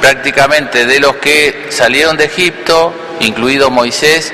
prácticamente 0.00 0.84
de 0.84 1.00
los 1.00 1.16
que 1.16 1.66
salieron 1.70 2.16
de 2.16 2.24
Egipto, 2.24 2.92
incluido 3.20 3.70
Moisés, 3.70 4.32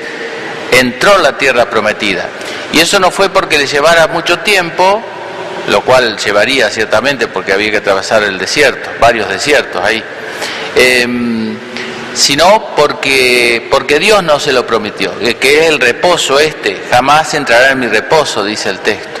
entró 0.71 1.15
en 1.15 1.23
la 1.23 1.37
tierra 1.37 1.69
prometida. 1.69 2.27
Y 2.73 2.79
eso 2.79 2.99
no 2.99 3.11
fue 3.11 3.29
porque 3.29 3.57
le 3.57 3.67
llevara 3.67 4.07
mucho 4.07 4.39
tiempo, 4.39 5.01
lo 5.67 5.81
cual 5.81 6.17
llevaría 6.17 6.69
ciertamente 6.69 7.27
porque 7.27 7.53
había 7.53 7.71
que 7.71 7.77
atravesar 7.77 8.23
el 8.23 8.37
desierto, 8.37 8.89
varios 8.99 9.29
desiertos 9.29 9.83
ahí, 9.83 10.03
em, 10.75 11.55
sino 12.13 12.73
porque, 12.75 13.67
porque 13.69 13.99
Dios 13.99 14.23
no 14.23 14.39
se 14.39 14.51
lo 14.51 14.65
prometió, 14.65 15.13
que 15.39 15.59
es 15.59 15.67
el 15.67 15.79
reposo 15.79 16.39
este, 16.39 16.83
jamás 16.89 17.33
entrará 17.33 17.71
en 17.71 17.79
mi 17.79 17.87
reposo, 17.87 18.43
dice 18.43 18.69
el 18.69 18.79
texto. 18.79 19.18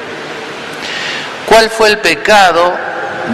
¿Cuál 1.49 1.71
fue 1.71 1.89
el 1.89 1.97
pecado 1.97 2.77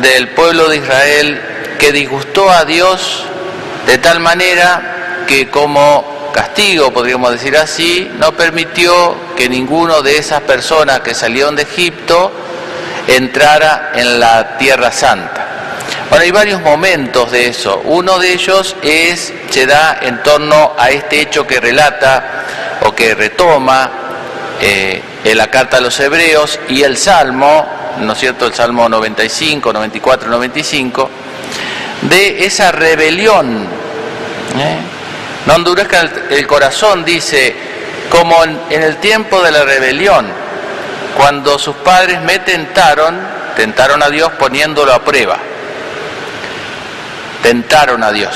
del 0.02 0.30
pueblo 0.30 0.70
de 0.70 0.78
Israel 0.78 1.42
que 1.78 1.92
disgustó 1.92 2.50
a 2.50 2.64
Dios 2.64 3.26
de 3.86 3.98
tal 3.98 4.22
manera 4.22 5.26
que 5.28 5.50
como 5.50 6.32
castigo, 6.34 6.94
podríamos 6.94 7.34
decir 7.34 7.58
así, 7.58 8.10
no 8.18 8.32
permitió 8.32 9.18
que 9.36 9.50
ninguno 9.50 10.02
de 10.02 10.18
esas 10.18 10.42
personas 10.44 11.02
que 11.02 11.14
salieron 11.14 11.58
de 11.58 11.64
Egipto 11.64 12.32
entrara 13.10 13.92
en 13.96 14.18
la 14.18 14.58
tierra 14.58 14.94
santa? 14.94 15.46
Bueno, 16.10 16.24
hay 16.24 16.32
varios 16.32 16.62
momentos 16.62 17.32
de 17.32 17.48
eso. 17.48 17.82
Uno 17.84 18.18
de 18.18 18.32
ellos 18.32 18.78
es, 18.82 19.34
se 19.50 19.66
da 19.66 20.00
en 20.02 20.24
torno 20.24 20.74
a 20.78 20.90
este 20.90 21.20
hecho 21.20 21.46
que 21.46 21.60
relata 21.60 22.46
o 22.86 22.96
que 22.96 23.14
retoma 23.14 23.92
eh, 24.62 25.02
en 25.26 25.38
la 25.38 25.48
carta 25.48 25.78
a 25.78 25.82
los 25.82 26.00
hebreos 26.00 26.62
y 26.70 26.84
el 26.84 26.96
Salmo, 26.96 27.85
¿no 28.00 28.14
es 28.14 28.20
cierto? 28.20 28.46
El 28.46 28.54
Salmo 28.54 28.88
95, 28.88 29.72
94, 29.72 30.30
95, 30.30 31.10
de 32.04 32.46
esa 32.46 32.72
rebelión. 32.72 33.68
¿eh? 34.58 34.78
No 35.46 35.56
endurezca 35.56 36.10
el, 36.30 36.48
corazón, 36.48 37.06
dice, 37.06 37.56
como 38.10 38.44
en, 38.44 38.60
en 38.70 38.84
el 38.84 38.98
tiempo 38.98 39.42
de 39.42 39.52
la 39.52 39.64
rebelión, 39.64 40.28
cuando 41.16 41.58
sus 41.58 41.76
padres 41.78 42.22
me 42.22 42.40
tentaron, 42.40 43.20
tentaron 43.56 44.02
a 44.04 44.10
Dios 44.10 44.32
poniéndolo 44.38 44.94
a 44.94 45.04
prueba. 45.04 45.38
Tentaron 47.42 48.04
a 48.04 48.12
Dios. 48.12 48.36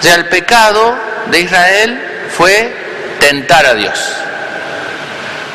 Sea, 0.00 0.14
el 0.14 0.26
pecado 0.26 0.96
de 1.30 1.40
Israel 1.40 2.02
fue 2.36 2.74
tentar 3.20 3.66
a 3.66 3.74
Dios. 3.74 4.14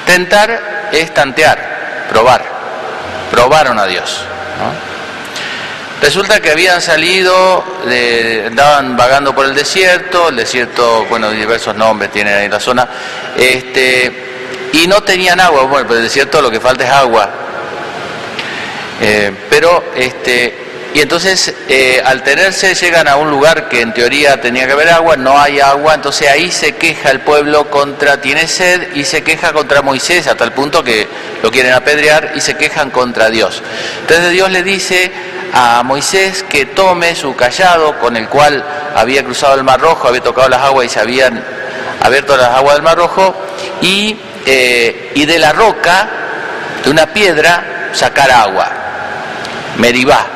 Tentar 0.06 0.90
es 0.92 1.14
tantear, 1.14 2.06
probar. 2.10 2.55
Probaron 3.36 3.78
a 3.78 3.86
Dios. 3.86 4.22
Resulta 6.02 6.40
que 6.40 6.52
habían 6.52 6.82
salido, 6.82 7.66
andaban 8.48 8.96
vagando 8.96 9.36
por 9.36 9.46
el 9.46 9.54
desierto, 9.54 10.30
el 10.30 10.38
desierto, 10.38 11.06
bueno, 11.10 11.30
diversos 11.32 11.76
nombres 11.76 12.14
tiene 12.14 12.34
ahí 12.34 12.48
la 12.48 12.62
zona, 12.62 12.88
este, 13.36 14.70
y 14.72 14.88
no 14.88 15.04
tenían 15.04 15.42
agua, 15.42 15.64
bueno, 15.64 15.86
pues 15.86 15.98
el 15.98 16.06
desierto 16.06 16.42
lo 16.42 16.50
que 16.50 16.62
falta 16.62 16.86
es 16.86 16.90
agua. 16.92 17.30
Eh, 19.02 19.34
pero 19.50 19.92
este, 19.98 20.65
y 20.96 21.02
entonces, 21.02 21.54
eh, 21.68 22.02
al 22.06 22.24
tenerse, 22.24 22.74
llegan 22.74 23.10
a 23.10 23.18
un 23.18 23.30
lugar 23.30 23.68
que 23.68 23.82
en 23.82 23.94
teoría 23.94 24.40
tenía 24.40 24.66
que 24.66 24.72
haber 24.72 24.88
agua, 24.88 25.18
no 25.18 25.38
hay 25.38 25.60
agua, 25.60 25.94
entonces 25.94 26.30
ahí 26.30 26.50
se 26.50 26.78
queja 26.78 27.12
el 27.12 27.20
pueblo 27.20 27.70
contra, 27.70 28.22
tiene 28.22 28.48
sed 28.48 28.96
y 28.96 29.04
se 29.04 29.22
queja 29.22 29.52
contra 29.52 29.82
Moisés, 29.82 30.26
hasta 30.26 30.46
el 30.46 30.54
punto 30.54 30.86
que 30.86 31.06
lo 31.44 31.52
quieren 31.52 31.74
apedrear 31.74 32.32
y 32.36 32.40
se 32.40 32.56
quejan 32.56 32.92
contra 32.92 33.30
Dios. 33.30 33.62
Entonces 34.00 34.32
Dios 34.32 34.50
le 34.52 34.64
dice 34.64 35.12
a 35.54 35.84
Moisés 35.84 36.46
que 36.48 36.66
tome 36.68 37.14
su 37.14 37.36
callado 37.36 38.00
con 38.00 38.16
el 38.16 38.30
cual 38.30 38.64
había 38.96 39.22
cruzado 39.26 39.56
el 39.56 39.66
Mar 39.66 39.82
Rojo, 39.82 40.08
había 40.08 40.24
tocado 40.24 40.48
las 40.48 40.62
aguas 40.62 40.86
y 40.86 40.90
se 40.90 41.02
habían 41.02 41.44
abierto 42.02 42.38
las 42.38 42.52
aguas 42.52 42.76
del 42.76 42.84
Mar 42.84 42.96
Rojo, 42.96 43.36
y, 43.82 44.18
eh, 44.46 45.12
y 45.14 45.26
de 45.26 45.40
la 45.40 45.52
roca, 45.52 46.08
de 46.86 46.90
una 46.90 47.08
piedra, 47.08 47.90
sacar 47.92 48.32
agua. 48.32 48.72
Meribá, 49.78 50.35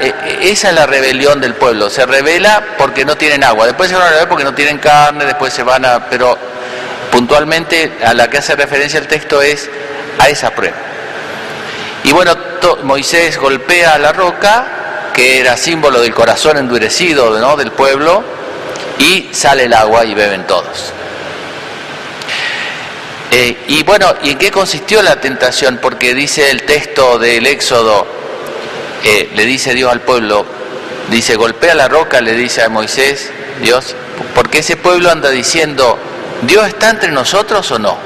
eh, 0.00 0.14
eh, 0.24 0.38
esa 0.42 0.70
es 0.70 0.74
la 0.74 0.86
rebelión 0.86 1.40
del 1.40 1.54
pueblo. 1.54 1.90
Se 1.90 2.06
revela 2.06 2.62
porque 2.78 3.04
no 3.04 3.16
tienen 3.16 3.44
agua. 3.44 3.66
Después 3.66 3.90
se 3.90 3.94
van 3.94 4.04
a 4.04 4.08
revelar 4.08 4.28
porque 4.28 4.44
no 4.44 4.54
tienen 4.54 4.78
carne, 4.78 5.24
después 5.24 5.52
se 5.52 5.62
van 5.62 5.84
a... 5.84 6.08
Pero 6.08 6.38
puntualmente 7.10 7.98
a 8.04 8.14
la 8.14 8.30
que 8.30 8.38
hace 8.38 8.56
referencia 8.56 8.98
el 8.98 9.06
texto 9.06 9.42
es 9.42 9.70
a 10.18 10.28
esa 10.28 10.50
prueba. 10.50 10.76
Y 12.04 12.12
bueno, 12.12 12.36
Moisés 12.82 13.38
golpea 13.38 13.98
la 13.98 14.12
roca, 14.12 15.10
que 15.12 15.40
era 15.40 15.56
símbolo 15.56 16.00
del 16.00 16.14
corazón 16.14 16.56
endurecido 16.56 17.38
¿no? 17.38 17.56
del 17.56 17.70
pueblo, 17.70 18.24
y 18.98 19.28
sale 19.32 19.64
el 19.64 19.74
agua 19.74 20.04
y 20.04 20.14
beben 20.14 20.46
todos. 20.46 20.92
Eh, 23.30 23.56
y 23.68 23.82
bueno, 23.82 24.14
¿y 24.22 24.30
en 24.30 24.38
qué 24.38 24.50
consistió 24.50 25.02
la 25.02 25.20
tentación? 25.20 25.78
Porque 25.80 26.12
dice 26.14 26.50
el 26.50 26.64
texto 26.64 27.18
del 27.18 27.46
Éxodo, 27.46 28.06
le 29.04 29.46
dice 29.46 29.74
Dios 29.74 29.90
al 29.90 30.00
pueblo, 30.00 30.46
dice, 31.10 31.36
golpea 31.36 31.74
la 31.74 31.88
roca, 31.88 32.20
le 32.20 32.34
dice 32.34 32.62
a 32.62 32.68
Moisés, 32.68 33.30
Dios, 33.60 33.94
porque 34.34 34.58
ese 34.58 34.76
pueblo 34.76 35.10
anda 35.10 35.30
diciendo, 35.30 35.98
¿Dios 36.42 36.66
está 36.68 36.90
entre 36.90 37.10
nosotros 37.12 37.70
o 37.70 37.78
no? 37.78 37.96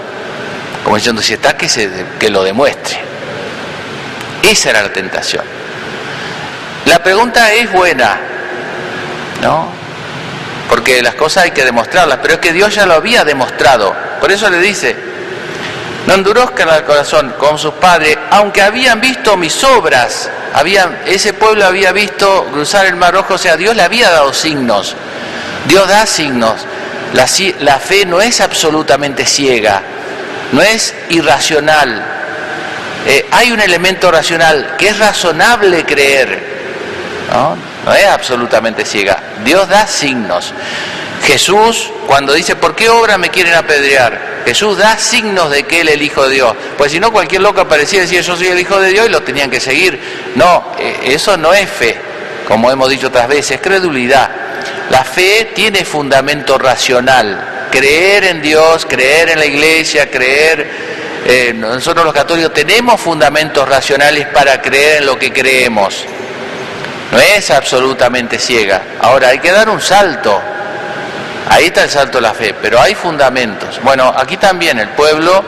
Como 0.85 0.97
diciendo, 0.97 1.23
si 1.23 1.35
está, 1.35 1.57
que, 1.57 1.69
se, 1.69 1.91
que 2.19 2.31
lo 2.31 2.45
demuestre. 2.45 2.99
Esa 4.43 4.71
era 4.71 4.83
la 4.83 4.93
tentación. 4.93 5.45
La 6.85 7.03
pregunta 7.03 7.53
es 7.53 7.73
buena, 7.73 8.21
¿no? 9.43 9.69
Porque 10.69 11.03
las 11.03 11.15
cosas 11.15 11.45
hay 11.45 11.51
que 11.51 11.65
demostrarlas, 11.65 12.19
pero 12.23 12.35
es 12.35 12.41
que 12.41 12.53
Dios 12.53 12.75
ya 12.75 12.87
lo 12.87 12.95
había 12.95 13.25
demostrado. 13.25 13.95
Por 14.21 14.31
eso 14.31 14.49
le 14.51 14.59
dice, 14.59 14.97
no 16.07 16.15
endurezcan 16.15 16.69
el 16.69 16.85
corazón 16.85 17.35
con 17.39 17.59
sus 17.59 17.75
padres, 17.75 18.17
aunque 18.31 18.63
habían 18.63 19.01
visto 19.01 19.37
mis 19.37 19.65
obras, 19.65 20.31
ese 21.07 21.35
pueblo 21.35 21.67
había 21.67 21.93
visto 21.93 22.47
cruzar 22.53 22.87
el 22.87 22.97
mar 22.97 23.15
rojo, 23.15 23.35
o 23.35 23.39
sea, 23.39 23.57
Dios 23.57 23.77
le 23.77 23.83
había 23.83 24.11
dado 24.11 24.33
signos, 24.33 24.97
Dios 25.69 25.87
da 25.89 26.07
signos, 26.07 26.67
la, 27.13 27.79
fe 27.79 28.07
no 28.07 28.21
es 28.21 28.41
absolutamente 28.41 29.27
ciega, 29.27 29.83
no 30.53 30.63
es 30.63 30.95
irracional, 31.11 32.05
eh, 33.07 33.27
hay 33.31 33.53
un 33.53 33.61
elemento 33.61 34.11
racional 34.11 34.77
que 34.79 34.89
es 34.89 34.99
razonable 34.99 35.85
creer, 35.85 36.57
no 37.85 37.95
es 37.95 38.07
absolutamente 38.07 38.85
ciega, 38.85 39.23
Dios 39.45 39.69
da 39.69 39.87
signos. 39.87 40.53
Jesús, 41.25 41.91
cuando 42.07 42.33
dice, 42.33 42.57
¿por 42.57 42.75
qué 42.77 42.89
obra 42.89 43.19
me 43.19 43.31
quieren 43.31 43.55
apedrear? 43.55 44.36
Jesús 44.47 44.79
da 44.79 44.97
signos 44.97 45.51
de 45.51 45.65
que 45.65 45.81
Él 45.81 45.89
es 45.89 45.95
el 45.95 46.03
Hijo 46.03 46.29
de 46.29 46.37
Dios. 46.37 46.55
Pues 46.79 46.93
si 46.93 47.01
no, 47.01 47.11
cualquier 47.11 47.43
loco 47.43 47.63
aparecía 47.63 47.99
y 47.99 48.03
decía, 48.03 48.21
yo 48.21 48.37
soy 48.37 48.47
el 48.47 48.61
Hijo 48.61 48.79
de 48.79 48.91
Dios 48.91 49.07
y 49.07 49.09
lo 49.11 49.21
tenían 49.25 49.51
que 49.51 49.59
seguir. 49.59 50.01
No, 50.37 50.73
eh, 50.79 50.99
eso 51.07 51.37
no 51.37 51.53
es 51.53 51.69
fe, 51.69 51.99
como 52.47 52.71
hemos 52.71 52.89
dicho 52.89 53.09
otras 53.09 53.27
veces, 53.27 53.51
es 53.51 53.61
credulidad. 53.61 54.31
La 54.89 55.03
fe 55.03 55.51
tiene 55.53 55.85
fundamento 55.85 56.59
racional. 56.59 57.69
Creer 57.73 58.23
en 58.23 58.41
Dios, 58.41 58.87
creer 58.87 59.31
en 59.31 59.41
la 59.41 59.47
iglesia, 59.47 60.09
creer... 60.09 60.95
Eh, 61.29 61.53
nosotros 61.53 62.05
los 62.05 62.15
católicos 62.15 62.53
tenemos 62.53 63.01
fundamentos 63.01 63.69
racionales 63.69 64.29
para 64.29 64.63
creer 64.63 64.99
en 64.99 65.07
lo 65.07 65.19
que 65.19 65.33
creemos. 65.33 66.05
No 67.11 67.19
es 67.19 67.51
absolutamente 67.51 68.39
ciega. 68.39 68.81
Ahora 69.01 69.31
hay 69.31 69.41
que 69.41 69.51
dar 69.51 69.69
un 69.69 69.81
salto 69.81 70.41
Ahí 71.49 71.67
está 71.67 71.85
el 71.85 71.91
salto 71.91 72.19
de 72.19 72.23
la 72.23 72.35
fe, 72.35 72.55
pero 72.61 72.81
hay 72.81 72.95
fundamentos. 72.95 73.81
Bueno, 73.83 74.13
aquí 74.17 74.37
también 74.37 74.79
el 74.79 74.89
pueblo 74.91 75.45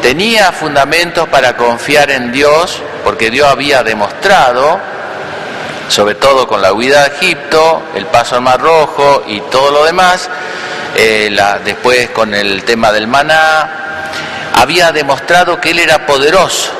tenía 0.00 0.52
fundamentos 0.52 1.28
para 1.28 1.56
confiar 1.56 2.10
en 2.10 2.30
Dios, 2.30 2.80
porque 3.04 3.30
Dios 3.30 3.48
había 3.48 3.82
demostrado, 3.82 4.78
sobre 5.88 6.14
todo 6.14 6.46
con 6.46 6.62
la 6.62 6.72
huida 6.72 7.02
de 7.02 7.16
Egipto, 7.16 7.82
el 7.94 8.06
paso 8.06 8.36
al 8.36 8.42
Mar 8.42 8.60
Rojo 8.60 9.24
y 9.26 9.40
todo 9.42 9.72
lo 9.72 9.84
demás, 9.84 10.30
eh, 10.96 11.36
después 11.64 12.10
con 12.10 12.34
el 12.34 12.62
tema 12.62 12.92
del 12.92 13.08
maná, 13.08 13.68
había 14.54 14.92
demostrado 14.92 15.60
que 15.60 15.70
Él 15.70 15.80
era 15.80 16.06
poderoso. 16.06 16.70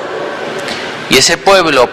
Y 1.10 1.18
ese 1.18 1.36
pueblo 1.36 1.88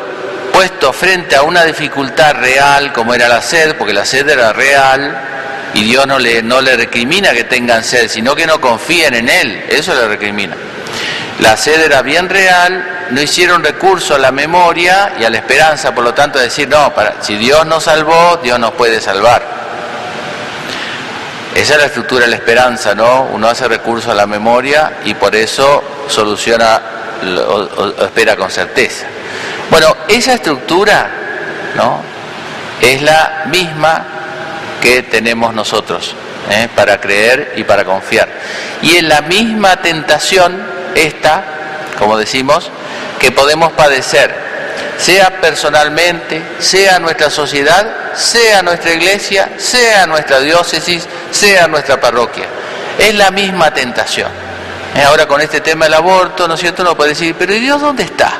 puesto 0.53 0.93
frente 0.93 1.35
a 1.35 1.41
una 1.41 1.63
dificultad 1.63 2.35
real, 2.35 2.93
como 2.93 3.13
era 3.13 3.27
la 3.27 3.41
sed, 3.41 3.75
porque 3.75 3.93
la 3.93 4.05
sed 4.05 4.29
era 4.29 4.53
real, 4.53 5.38
y 5.79 5.83
Dios 5.83 6.05
no 6.05 6.19
le, 6.19 6.43
no 6.43 6.59
le 6.59 6.75
recrimina 6.75 7.31
que 7.31 7.45
tengan 7.45 7.85
sed, 7.85 8.09
sino 8.09 8.35
que 8.35 8.45
no 8.45 8.59
confíen 8.59 9.13
en 9.13 9.29
Él, 9.29 9.63
eso 9.69 9.93
le 9.93 10.09
recrimina. 10.09 10.53
La 11.39 11.55
sed 11.55 11.81
era 11.81 12.01
bien 12.01 12.27
real, 12.27 13.07
no 13.11 13.21
hicieron 13.21 13.63
recurso 13.63 14.15
a 14.15 14.17
la 14.17 14.33
memoria 14.33 15.13
y 15.17 15.23
a 15.23 15.29
la 15.29 15.37
esperanza, 15.37 15.95
por 15.95 16.03
lo 16.03 16.13
tanto 16.13 16.37
decir, 16.37 16.67
no, 16.67 16.93
si 17.21 17.37
Dios 17.37 17.65
nos 17.65 17.85
salvó, 17.85 18.41
Dios 18.43 18.59
nos 18.59 18.71
puede 18.71 18.99
salvar. 18.99 19.41
Esa 21.55 21.73
es 21.75 21.79
la 21.79 21.85
estructura 21.85 22.25
de 22.25 22.31
la 22.31 22.35
esperanza, 22.35 22.93
¿no? 22.93 23.29
Uno 23.31 23.47
hace 23.47 23.65
recurso 23.69 24.11
a 24.11 24.15
la 24.15 24.27
memoria 24.27 24.97
y 25.05 25.13
por 25.13 25.33
eso 25.33 25.81
soluciona 26.09 26.81
o 27.47 28.03
espera 28.03 28.35
con 28.35 28.51
certeza. 28.51 29.05
Bueno, 29.71 29.95
esa 30.09 30.33
estructura, 30.33 31.09
¿no? 31.75 32.01
Es 32.81 33.01
la 33.01 33.43
misma 33.47 34.18
que 34.81 35.03
tenemos 35.03 35.53
nosotros 35.53 36.15
¿eh? 36.49 36.67
para 36.75 36.99
creer 36.99 37.53
y 37.55 37.63
para 37.63 37.85
confiar. 37.85 38.29
Y 38.81 38.97
en 38.97 39.09
la 39.09 39.21
misma 39.21 39.77
tentación 39.77 40.61
esta, 40.95 41.43
como 41.97 42.17
decimos, 42.17 42.71
que 43.19 43.31
podemos 43.31 43.71
padecer, 43.73 44.33
sea 44.97 45.41
personalmente, 45.41 46.41
sea 46.59 46.99
nuestra 46.99 47.29
sociedad, 47.29 48.13
sea 48.15 48.61
nuestra 48.61 48.93
iglesia, 48.93 49.51
sea 49.57 50.05
nuestra 50.05 50.39
diócesis, 50.39 51.07
sea 51.31 51.67
nuestra 51.67 51.99
parroquia. 51.99 52.45
Es 52.97 53.13
la 53.15 53.31
misma 53.31 53.73
tentación. 53.73 54.29
¿Eh? 54.95 55.03
Ahora 55.03 55.27
con 55.27 55.41
este 55.41 55.61
tema 55.61 55.85
del 55.85 55.93
aborto, 55.93 56.47
¿no 56.47 56.55
es 56.55 56.59
cierto? 56.59 56.81
Uno 56.81 56.95
puede 56.95 57.11
decir, 57.11 57.35
pero 57.37 57.53
¿y 57.53 57.59
Dios 57.59 57.79
dónde 57.79 58.03
está? 58.03 58.33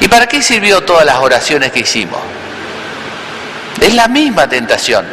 ¿Y 0.00 0.08
para 0.08 0.26
qué 0.26 0.42
sirvió 0.42 0.82
todas 0.82 1.06
las 1.06 1.18
oraciones 1.18 1.72
que 1.72 1.80
hicimos? 1.80 2.20
Es 3.84 3.92
la 3.92 4.08
misma 4.08 4.48
tentación. 4.48 5.04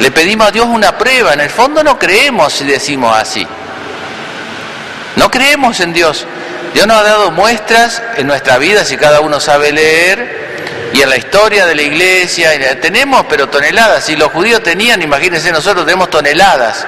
Le 0.00 0.10
pedimos 0.10 0.48
a 0.48 0.50
Dios 0.50 0.66
una 0.66 0.98
prueba. 0.98 1.32
En 1.34 1.40
el 1.40 1.50
fondo 1.50 1.84
no 1.84 1.96
creemos 1.96 2.52
si 2.52 2.64
decimos 2.64 3.16
así. 3.16 3.46
No 5.14 5.30
creemos 5.30 5.78
en 5.78 5.92
Dios. 5.92 6.26
Dios 6.74 6.84
nos 6.88 6.96
ha 6.96 7.04
dado 7.04 7.30
muestras 7.30 8.02
en 8.16 8.26
nuestra 8.26 8.58
vida, 8.58 8.84
si 8.84 8.96
cada 8.96 9.20
uno 9.20 9.38
sabe 9.38 9.70
leer, 9.70 10.90
y 10.94 11.00
en 11.00 11.08
la 11.08 11.16
historia 11.16 11.64
de 11.64 11.76
la 11.76 11.82
iglesia. 11.82 12.50
Tenemos, 12.80 13.24
pero 13.28 13.48
toneladas. 13.48 14.04
Si 14.04 14.16
los 14.16 14.32
judíos 14.32 14.64
tenían, 14.64 15.00
imagínense, 15.00 15.52
nosotros 15.52 15.86
tenemos 15.86 16.10
toneladas 16.10 16.84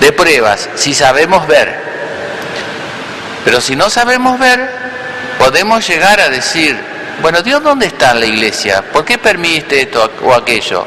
de 0.00 0.12
pruebas, 0.12 0.68
si 0.74 0.92
sabemos 0.92 1.46
ver. 1.46 1.74
Pero 3.42 3.62
si 3.62 3.74
no 3.74 3.88
sabemos 3.88 4.38
ver, 4.38 4.68
podemos 5.38 5.88
llegar 5.88 6.20
a 6.20 6.28
decir, 6.28 6.78
bueno, 7.22 7.42
Dios 7.42 7.62
dónde 7.62 7.86
está 7.86 8.12
en 8.12 8.20
la 8.20 8.26
iglesia? 8.26 8.82
¿Por 8.82 9.04
qué 9.04 9.18
permite 9.18 9.82
esto 9.82 10.10
o 10.22 10.32
aquello? 10.32 10.86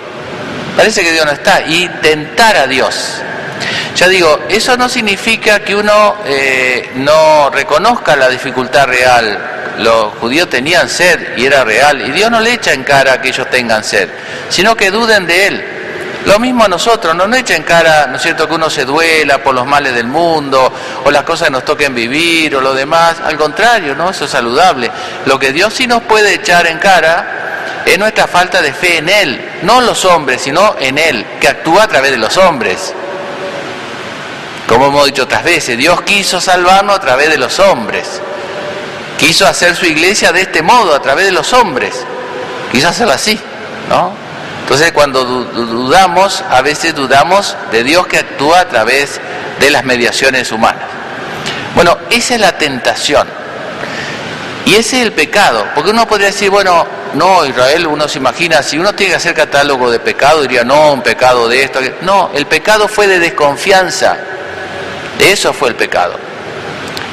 Parece 0.75 1.03
que 1.03 1.11
Dios 1.11 1.25
no 1.25 1.31
está. 1.31 1.61
Y 1.67 1.87
tentar 2.01 2.55
a 2.55 2.67
Dios. 2.67 3.21
Ya 3.95 4.07
digo, 4.07 4.45
eso 4.49 4.77
no 4.77 4.87
significa 4.87 5.59
que 5.59 5.75
uno 5.75 6.17
eh, 6.25 6.91
no 6.95 7.49
reconozca 7.49 8.15
la 8.15 8.29
dificultad 8.29 8.87
real. 8.87 9.75
Los 9.79 10.13
judíos 10.15 10.49
tenían 10.49 10.87
sed 10.87 11.37
y 11.37 11.45
era 11.45 11.63
real. 11.63 12.01
Y 12.07 12.11
Dios 12.11 12.31
no 12.31 12.39
le 12.39 12.53
echa 12.53 12.73
en 12.73 12.83
cara 12.83 13.21
que 13.21 13.29
ellos 13.29 13.49
tengan 13.49 13.83
sed, 13.83 14.09
sino 14.49 14.75
que 14.75 14.91
duden 14.91 15.27
de 15.27 15.47
Él. 15.47 15.80
Lo 16.25 16.37
mismo 16.37 16.63
a 16.63 16.67
nosotros, 16.67 17.15
no 17.15 17.27
nos 17.27 17.39
echa 17.39 17.55
en 17.55 17.63
cara, 17.63 18.05
¿no 18.07 18.17
es 18.17 18.21
cierto?, 18.21 18.47
que 18.47 18.53
uno 18.53 18.69
se 18.69 18.85
duela 18.85 19.41
por 19.41 19.55
los 19.55 19.65
males 19.65 19.95
del 19.95 20.07
mundo, 20.07 20.71
o 21.03 21.11
las 21.11 21.23
cosas 21.23 21.47
que 21.47 21.51
nos 21.51 21.65
toquen 21.65 21.95
vivir, 21.95 22.55
o 22.55 22.61
lo 22.61 22.73
demás. 22.73 23.17
Al 23.23 23.37
contrario, 23.37 23.95
¿no? 23.95 24.09
Eso 24.09 24.25
es 24.25 24.31
saludable. 24.31 24.91
Lo 25.25 25.39
que 25.39 25.51
Dios 25.51 25.73
sí 25.73 25.87
nos 25.87 26.03
puede 26.03 26.35
echar 26.35 26.67
en 26.67 26.77
cara 26.77 27.83
es 27.85 27.97
nuestra 27.97 28.27
falta 28.27 28.61
de 28.61 28.71
fe 28.71 28.97
en 28.97 29.09
Él, 29.09 29.49
no 29.63 29.79
en 29.79 29.87
los 29.87 30.05
hombres, 30.05 30.41
sino 30.41 30.75
en 30.79 30.99
Él, 30.99 31.25
que 31.39 31.47
actúa 31.47 31.83
a 31.83 31.87
través 31.87 32.11
de 32.11 32.17
los 32.17 32.37
hombres. 32.37 32.93
Como 34.67 34.87
hemos 34.87 35.05
dicho 35.07 35.23
otras 35.23 35.43
veces, 35.43 35.77
Dios 35.77 36.01
quiso 36.03 36.39
salvarnos 36.39 36.95
a 36.95 36.99
través 36.99 37.29
de 37.29 37.37
los 37.37 37.59
hombres. 37.59 38.21
Quiso 39.17 39.45
hacer 39.47 39.75
su 39.75 39.85
iglesia 39.85 40.31
de 40.31 40.41
este 40.41 40.61
modo, 40.61 40.95
a 40.95 41.01
través 41.01 41.25
de 41.25 41.31
los 41.31 41.51
hombres. 41.53 42.05
Quiso 42.71 42.87
hacerlo 42.87 43.13
así, 43.13 43.39
¿no? 43.89 44.13
Entonces 44.61 44.91
cuando 44.91 45.23
dudamos, 45.23 46.43
a 46.49 46.61
veces 46.61 46.95
dudamos 46.95 47.55
de 47.71 47.83
Dios 47.83 48.07
que 48.07 48.17
actúa 48.17 48.61
a 48.61 48.67
través 48.67 49.19
de 49.59 49.69
las 49.69 49.83
mediaciones 49.83 50.51
humanas. 50.51 50.85
Bueno, 51.75 51.97
esa 52.09 52.35
es 52.35 52.41
la 52.41 52.57
tentación. 52.57 53.27
Y 54.65 54.75
ese 54.75 54.99
es 54.99 55.03
el 55.03 55.11
pecado. 55.11 55.65
Porque 55.73 55.91
uno 55.91 56.07
podría 56.07 56.27
decir, 56.27 56.49
bueno, 56.49 56.85
no, 57.13 57.45
Israel, 57.45 57.87
uno 57.87 58.07
se 58.07 58.19
imagina, 58.19 58.63
si 58.63 58.77
uno 58.77 58.93
tiene 58.93 59.11
que 59.11 59.17
hacer 59.17 59.33
catálogo 59.33 59.89
de 59.91 59.99
pecado, 59.99 60.41
diría, 60.41 60.63
no, 60.63 60.93
un 60.93 61.01
pecado 61.01 61.49
de 61.49 61.63
esto. 61.63 61.79
No, 62.01 62.31
el 62.33 62.45
pecado 62.45 62.87
fue 62.87 63.07
de 63.07 63.19
desconfianza. 63.19 64.17
Eso 65.19 65.53
fue 65.53 65.69
el 65.69 65.75
pecado. 65.75 66.30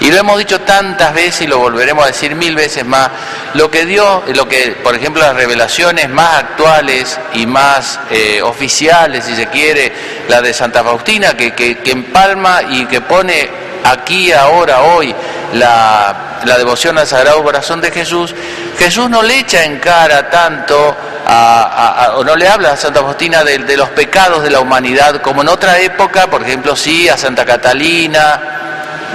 Y 0.00 0.12
lo 0.12 0.18
hemos 0.18 0.38
dicho 0.38 0.60
tantas 0.60 1.12
veces 1.12 1.42
y 1.42 1.46
lo 1.48 1.58
volveremos 1.58 2.04
a 2.04 2.08
decir 2.08 2.34
mil 2.36 2.54
veces 2.54 2.84
más. 2.84 3.10
Lo 3.54 3.70
que 3.70 3.84
dio, 3.84 4.22
lo 4.34 4.48
que, 4.48 4.76
por 4.82 4.94
ejemplo, 4.94 5.22
las 5.22 5.34
revelaciones 5.34 6.08
más 6.08 6.36
actuales 6.36 7.18
y 7.34 7.46
más 7.46 7.98
eh, 8.10 8.40
oficiales, 8.42 9.24
si 9.24 9.34
se 9.34 9.48
quiere, 9.48 9.92
la 10.28 10.40
de 10.40 10.54
Santa 10.54 10.84
Faustina, 10.84 11.36
que, 11.36 11.52
que, 11.52 11.78
empalma 11.90 12.62
y 12.70 12.86
que 12.86 13.00
pone 13.00 13.50
aquí, 13.84 14.30
ahora, 14.32 14.82
hoy, 14.82 15.14
la, 15.54 16.40
la, 16.44 16.58
devoción 16.58 16.96
al 16.98 17.06
Sagrado 17.06 17.42
Corazón 17.42 17.80
de 17.80 17.90
Jesús, 17.90 18.34
Jesús 18.78 19.10
no 19.10 19.22
le 19.22 19.40
echa 19.40 19.64
en 19.64 19.78
cara 19.78 20.30
tanto 20.30 20.96
a, 21.26 22.12
o 22.16 22.24
no 22.24 22.36
le 22.36 22.48
habla 22.48 22.72
a 22.72 22.76
Santa 22.76 23.00
Faustina 23.00 23.42
de, 23.42 23.58
de 23.58 23.76
los 23.76 23.88
pecados 23.90 24.42
de 24.42 24.50
la 24.50 24.60
humanidad 24.60 25.20
como 25.22 25.42
en 25.42 25.48
otra 25.48 25.78
época, 25.80 26.28
por 26.28 26.42
ejemplo, 26.42 26.76
sí, 26.76 27.08
a 27.08 27.16
Santa 27.16 27.44
Catalina, 27.44 28.57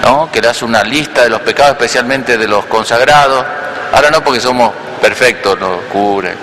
¿no? 0.01 0.31
que 0.31 0.39
hace 0.39 0.65
una 0.65 0.83
lista 0.83 1.23
de 1.23 1.29
los 1.29 1.41
pecados, 1.41 1.73
especialmente 1.73 2.37
de 2.37 2.47
los 2.47 2.65
consagrados. 2.65 3.45
Ahora 3.93 4.09
no 4.09 4.23
porque 4.23 4.39
somos 4.39 4.71
perfectos, 5.01 5.59
nos 5.59 5.81
cubre, 5.83 6.33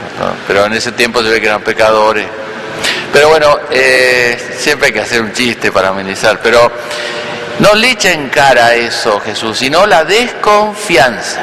pero 0.47 0.67
en 0.67 0.75
ese 0.75 0.93
tiempo 0.93 1.23
se 1.23 1.31
ve 1.31 1.41
que 1.41 1.47
eran 1.47 1.63
pecadores. 1.63 2.27
Pero 3.13 3.29
bueno, 3.29 3.59
eh, 3.71 4.57
siempre 4.57 4.89
hay 4.89 4.93
que 4.93 5.01
hacer 5.01 5.21
un 5.21 5.33
chiste 5.33 5.73
para 5.73 5.89
amenizar, 5.89 6.39
pero 6.41 6.71
no 7.59 7.75
le 7.75 7.91
echa 7.91 8.13
en 8.13 8.29
cara 8.29 8.75
eso 8.75 9.21
Jesús, 9.21 9.59
sino 9.59 9.87
la 9.87 10.05
desconfianza. 10.05 11.41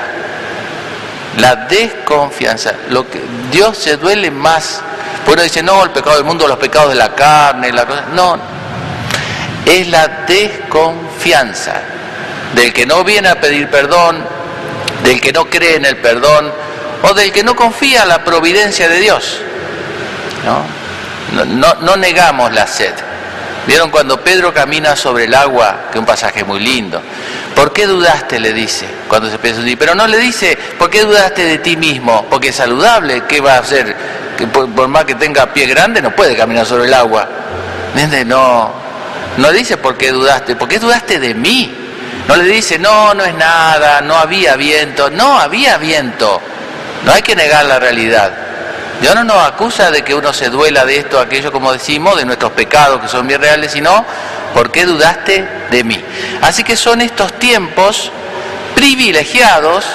La 1.38 1.56
desconfianza. 1.56 2.74
Lo 2.90 3.08
que 3.10 3.22
Dios 3.52 3.78
se 3.78 3.98
duele 3.98 4.32
más. 4.32 4.82
Uno 5.28 5.42
dice, 5.42 5.62
no, 5.62 5.84
el 5.84 5.92
pecado 5.92 6.16
del 6.16 6.26
mundo, 6.26 6.48
los 6.48 6.58
pecados 6.58 6.90
de 6.90 6.96
la 6.96 7.14
carne, 7.14 7.72
la. 7.72 7.86
No, 8.14 8.40
es 9.66 9.88
la 9.90 10.08
desconfianza 10.26 11.97
del 12.56 12.74
que 12.74 12.86
no 12.86 13.04
viene 13.04 13.30
a 13.30 13.40
pedir 13.40 13.70
perdón, 13.70 14.24
del 15.04 15.22
que 15.22 15.32
no 15.32 15.46
cree 15.46 15.76
en 15.76 15.86
el 15.86 15.98
perdón 15.98 16.52
o 17.04 17.14
del 17.14 17.32
que 17.32 17.44
no 17.44 17.56
confía 17.56 18.04
en 18.04 18.10
la 18.10 18.24
providencia 18.24 18.90
de 18.90 19.00
Dios. 19.00 19.42
¿no? 20.46 20.78
No, 21.82 21.98
negamos 21.98 22.54
la 22.54 22.66
sed. 22.68 22.94
¿Vieron 23.66 23.90
cuando 23.90 24.22
Pedro 24.22 24.54
camina 24.54 24.96
sobre 24.96 25.26
el 25.26 25.36
agua? 25.36 25.90
Que 25.92 26.00
un 26.00 26.06
pasaje 26.06 26.44
muy 26.44 26.62
lindo. 26.62 27.02
¿Por 27.54 27.74
qué 27.74 27.86
dudaste? 27.86 28.40
le 28.40 28.54
dice 28.54 28.88
cuando 29.08 29.30
se 29.30 29.40
piensa 29.40 29.62
Pero 29.78 29.96
no 29.96 30.08
le 30.08 30.18
dice, 30.18 30.58
¿por 30.78 30.90
qué 30.90 31.04
dudaste 31.04 31.44
de 31.44 31.58
ti 31.58 31.76
mismo? 31.76 32.26
Porque 32.30 32.50
es 32.50 32.56
saludable, 32.56 33.24
¿qué 33.28 33.42
va 33.42 33.56
a 33.56 33.60
hacer? 33.60 33.96
Que 34.38 34.48
por, 34.48 34.88
más 34.88 35.06
que 35.06 35.16
tenga 35.16 35.48
pie 35.48 35.66
grande 35.66 36.02
no 36.02 36.16
puede 36.16 36.36
caminar 36.36 36.66
sobre 36.66 36.86
el 36.86 36.94
agua. 36.94 37.28
No, 38.26 38.74
no 39.38 39.52
dice 39.52 39.76
por 39.78 39.98
qué 39.98 40.12
dudaste, 40.12 40.56
¿por 40.56 40.70
qué 40.70 40.80
dudaste 40.80 41.20
de 41.20 41.34
mí? 41.34 41.87
No 42.28 42.36
le 42.36 42.44
dice, 42.44 42.78
no, 42.78 43.14
no 43.14 43.24
es 43.24 43.34
nada, 43.36 44.02
no 44.02 44.16
había 44.16 44.56
viento. 44.56 45.10
No, 45.10 45.40
había 45.40 45.78
viento. 45.78 46.42
No 47.06 47.14
hay 47.14 47.22
que 47.22 47.36
negar 47.36 47.66
la 47.66 47.80
realidad. 47.80 48.32
Dios 49.02 49.16
no 49.16 49.24
nos 49.24 49.46
acusa 49.46 49.92
de 49.92 50.02
que 50.02 50.14
uno 50.14 50.34
se 50.34 50.50
duela 50.50 50.84
de 50.84 50.98
esto, 50.98 51.20
aquello, 51.20 51.52
como 51.52 51.72
decimos, 51.72 52.18
de 52.18 52.26
nuestros 52.26 52.52
pecados 52.52 53.00
que 53.00 53.08
son 53.08 53.28
bien 53.28 53.40
reales, 53.40 53.72
sino, 53.72 54.06
¿por 54.54 54.72
qué 54.72 54.86
dudaste 54.86 55.48
de 55.70 55.84
mí? 55.84 56.04
Así 56.42 56.64
que 56.64 56.76
son 56.76 57.02
estos 57.02 57.32
tiempos 57.34 58.12
privilegiados, 58.76 59.86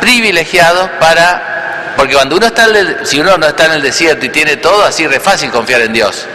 privilegiados 0.00 0.88
para, 0.98 1.92
porque 1.96 2.14
cuando 2.14 2.36
uno 2.36 2.46
está, 2.46 2.64
en 2.64 2.76
el, 2.76 3.06
si 3.06 3.20
uno 3.20 3.36
no 3.36 3.46
está 3.46 3.66
en 3.66 3.72
el 3.72 3.82
desierto 3.82 4.24
y 4.24 4.30
tiene 4.30 4.56
todo, 4.56 4.82
así 4.84 5.04
es 5.04 5.22
fácil 5.22 5.50
confiar 5.50 5.82
en 5.82 5.92
Dios. 5.92 6.26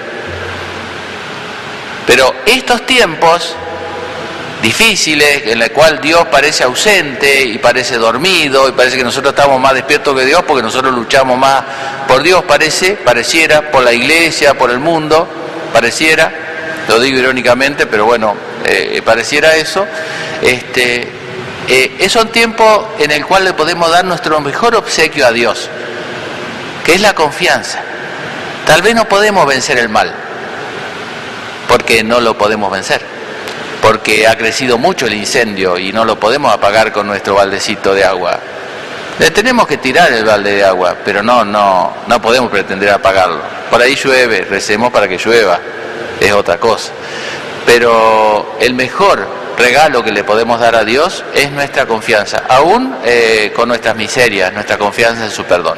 Pero 2.06 2.36
estos 2.46 2.86
tiempos 2.86 3.56
difíciles, 4.64 5.44
en 5.48 5.60
la 5.60 5.70
cual 5.70 6.00
Dios 6.00 6.26
parece 6.32 6.64
ausente 6.64 7.44
y 7.44 7.58
parece 7.58 7.98
dormido 7.98 8.70
y 8.70 8.72
parece 8.72 8.96
que 8.96 9.04
nosotros 9.04 9.34
estamos 9.34 9.60
más 9.60 9.74
despiertos 9.74 10.18
que 10.18 10.26
Dios 10.26 10.42
porque 10.48 10.64
nosotros 10.64 10.96
luchamos 10.96 11.38
más 11.38 11.62
por 12.08 12.24
Dios, 12.24 12.46
parece, 12.46 12.94
pareciera, 12.94 13.70
por 13.70 13.84
la 13.84 13.92
iglesia, 13.92 14.54
por 14.54 14.72
el 14.72 14.80
mundo, 14.80 15.28
pareciera, 15.74 16.32
lo 16.88 16.98
digo 17.02 17.20
irónicamente, 17.20 17.88
pero 17.88 18.06
bueno, 18.06 18.36
eh, 18.66 19.02
pareciera 19.04 19.54
eso. 19.58 19.86
Este, 20.42 21.10
eh, 21.68 21.98
es 22.00 22.16
un 22.16 22.30
tiempo 22.30 22.96
en 23.00 23.12
el 23.12 23.26
cual 23.26 23.44
le 23.44 23.54
podemos 23.54 23.92
dar 23.92 24.06
nuestro 24.06 24.40
mejor 24.40 24.76
obsequio 24.76 25.28
a 25.28 25.34
Dios, 25.34 25.70
que 26.86 26.94
es 26.94 27.02
la 27.02 27.14
confianza. 27.14 27.82
Tal 28.66 28.82
vez 28.82 28.96
no 28.96 29.10
podemos 29.10 29.46
vencer 29.46 29.78
el 29.78 29.90
mal, 29.90 30.14
porque 31.68 32.02
no 32.02 32.22
lo 32.22 32.38
podemos 32.38 32.72
vencer 32.72 33.13
porque 33.84 34.26
ha 34.26 34.38
crecido 34.38 34.78
mucho 34.78 35.08
el 35.08 35.14
incendio 35.14 35.78
y 35.78 35.92
no 35.92 36.06
lo 36.06 36.18
podemos 36.18 36.54
apagar 36.54 36.94
con 36.94 37.06
nuestro 37.06 37.36
baldecito 37.36 37.94
de 37.94 38.06
agua. 38.06 38.40
Le 39.20 39.30
tenemos 39.30 39.68
que 39.68 39.76
tirar 39.76 40.14
el 40.14 40.24
balde 40.24 40.56
de 40.56 40.64
agua, 40.64 40.96
pero 41.04 41.22
no, 41.22 41.44
no, 41.44 41.94
no 42.08 42.22
podemos 42.22 42.50
pretender 42.50 42.90
apagarlo. 42.90 43.42
Por 43.70 43.82
ahí 43.82 43.96
llueve, 43.96 44.46
recemos 44.50 44.90
para 44.90 45.06
que 45.10 45.18
llueva, 45.18 45.60
es 46.18 46.32
otra 46.32 46.58
cosa. 46.62 46.94
Pero 47.66 48.56
el 48.62 48.74
mejor 48.74 49.28
regalo 49.58 50.02
que 50.02 50.14
le 50.14 50.24
podemos 50.24 50.62
dar 50.62 50.76
a 50.76 50.86
Dios 50.86 51.26
es 51.36 51.52
nuestra 51.52 51.86
confianza, 51.86 52.44
aún 52.48 52.96
eh, 53.04 53.52
con 53.54 53.68
nuestras 53.68 53.98
miserias, 53.98 54.54
nuestra 54.54 54.78
confianza 54.78 55.26
en 55.26 55.32
su 55.32 55.44
perdón. 55.44 55.78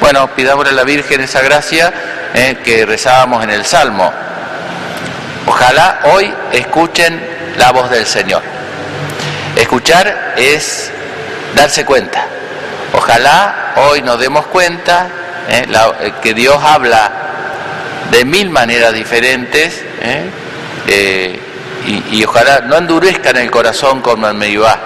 Bueno, 0.00 0.28
pidámosle 0.34 0.72
a 0.72 0.74
la 0.74 0.84
Virgen 0.84 1.20
esa 1.20 1.42
gracia 1.42 1.92
eh, 2.34 2.58
que 2.64 2.84
rezábamos 2.84 3.44
en 3.44 3.50
el 3.50 3.64
Salmo. 3.64 4.12
Ojalá 5.50 5.98
hoy 6.14 6.32
escuchen 6.52 7.20
la 7.58 7.72
voz 7.72 7.90
del 7.90 8.06
Señor. 8.06 8.40
Escuchar 9.56 10.34
es 10.36 10.92
darse 11.56 11.84
cuenta. 11.84 12.24
Ojalá 12.92 13.72
hoy 13.74 14.00
nos 14.02 14.20
demos 14.20 14.46
cuenta 14.46 15.08
eh, 15.48 15.66
eh, 15.68 16.12
que 16.22 16.34
Dios 16.34 16.56
habla 16.62 17.10
de 18.12 18.24
mil 18.24 18.48
maneras 18.48 18.92
diferentes 18.92 19.82
eh, 20.86 21.40
y, 22.12 22.22
ojalá 22.22 22.60
no 22.60 22.76
endurezcan 22.76 23.36
el 23.36 23.50
corazón 23.50 24.02
como 24.02 24.28
en 24.28 24.38
Medivá, 24.38 24.78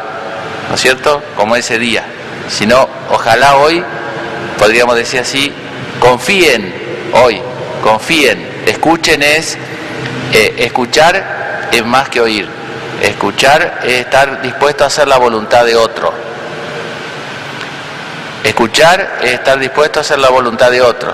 ¿no 0.70 0.76
es 0.76 0.80
cierto? 0.80 1.22
Como 1.36 1.56
ese 1.56 1.78
día, 1.78 2.04
sino 2.48 2.88
ojalá 3.10 3.56
hoy, 3.56 3.84
podríamos 4.58 4.96
decir 4.96 5.20
así, 5.20 5.52
confíen 6.00 6.72
hoy, 7.12 7.42
confíen, 7.82 8.64
escuchen 8.66 9.22
es 9.22 9.58
eh, 10.32 10.54
escuchar 10.58 11.68
es 11.70 11.84
más 11.84 12.08
que 12.08 12.20
oír. 12.20 12.48
Escuchar 13.02 13.80
es 13.82 14.00
estar 14.00 14.40
dispuesto 14.40 14.84
a 14.84 14.86
hacer 14.86 15.08
la 15.08 15.18
voluntad 15.18 15.64
de 15.64 15.76
otro. 15.76 16.12
Escuchar 18.42 19.18
es 19.22 19.32
estar 19.32 19.58
dispuesto 19.58 20.00
a 20.00 20.02
hacer 20.02 20.18
la 20.18 20.30
voluntad 20.30 20.70
de 20.70 20.80
otro. 20.80 21.12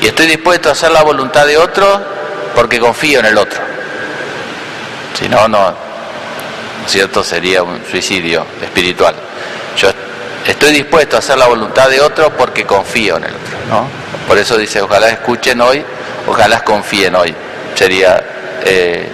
Y 0.00 0.06
estoy 0.06 0.26
dispuesto 0.26 0.68
a 0.68 0.72
hacer 0.72 0.90
la 0.90 1.02
voluntad 1.02 1.46
de 1.46 1.56
otro 1.56 2.00
porque 2.54 2.78
confío 2.78 3.20
en 3.20 3.26
el 3.26 3.38
otro. 3.38 3.60
Si 5.18 5.28
no, 5.28 5.48
no, 5.48 5.74
¿cierto? 6.86 7.22
Sería 7.22 7.62
un 7.62 7.82
suicidio 7.90 8.46
espiritual. 8.62 9.14
Yo 9.76 9.90
estoy 10.46 10.72
dispuesto 10.72 11.16
a 11.16 11.18
hacer 11.18 11.38
la 11.38 11.46
voluntad 11.46 11.88
de 11.88 12.00
otro 12.00 12.30
porque 12.36 12.64
confío 12.64 13.16
en 13.16 13.24
el 13.24 13.34
otro, 13.34 13.58
¿no? 13.68 13.88
Por 14.26 14.38
eso 14.38 14.56
dice, 14.56 14.80
ojalá 14.80 15.08
escuchen 15.08 15.60
hoy, 15.60 15.84
ojalá 16.26 16.60
confíen 16.60 17.14
hoy 17.14 17.34
sería 17.78 18.20
eh, 18.64 19.06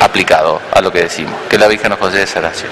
aplicado 0.00 0.60
a 0.72 0.80
lo 0.80 0.92
que 0.92 1.00
decimos. 1.00 1.34
Que 1.50 1.58
la 1.58 1.66
Virgen 1.66 1.90
nos 1.90 1.98
concede 1.98 2.22
esa 2.22 2.38
oración. 2.38 2.70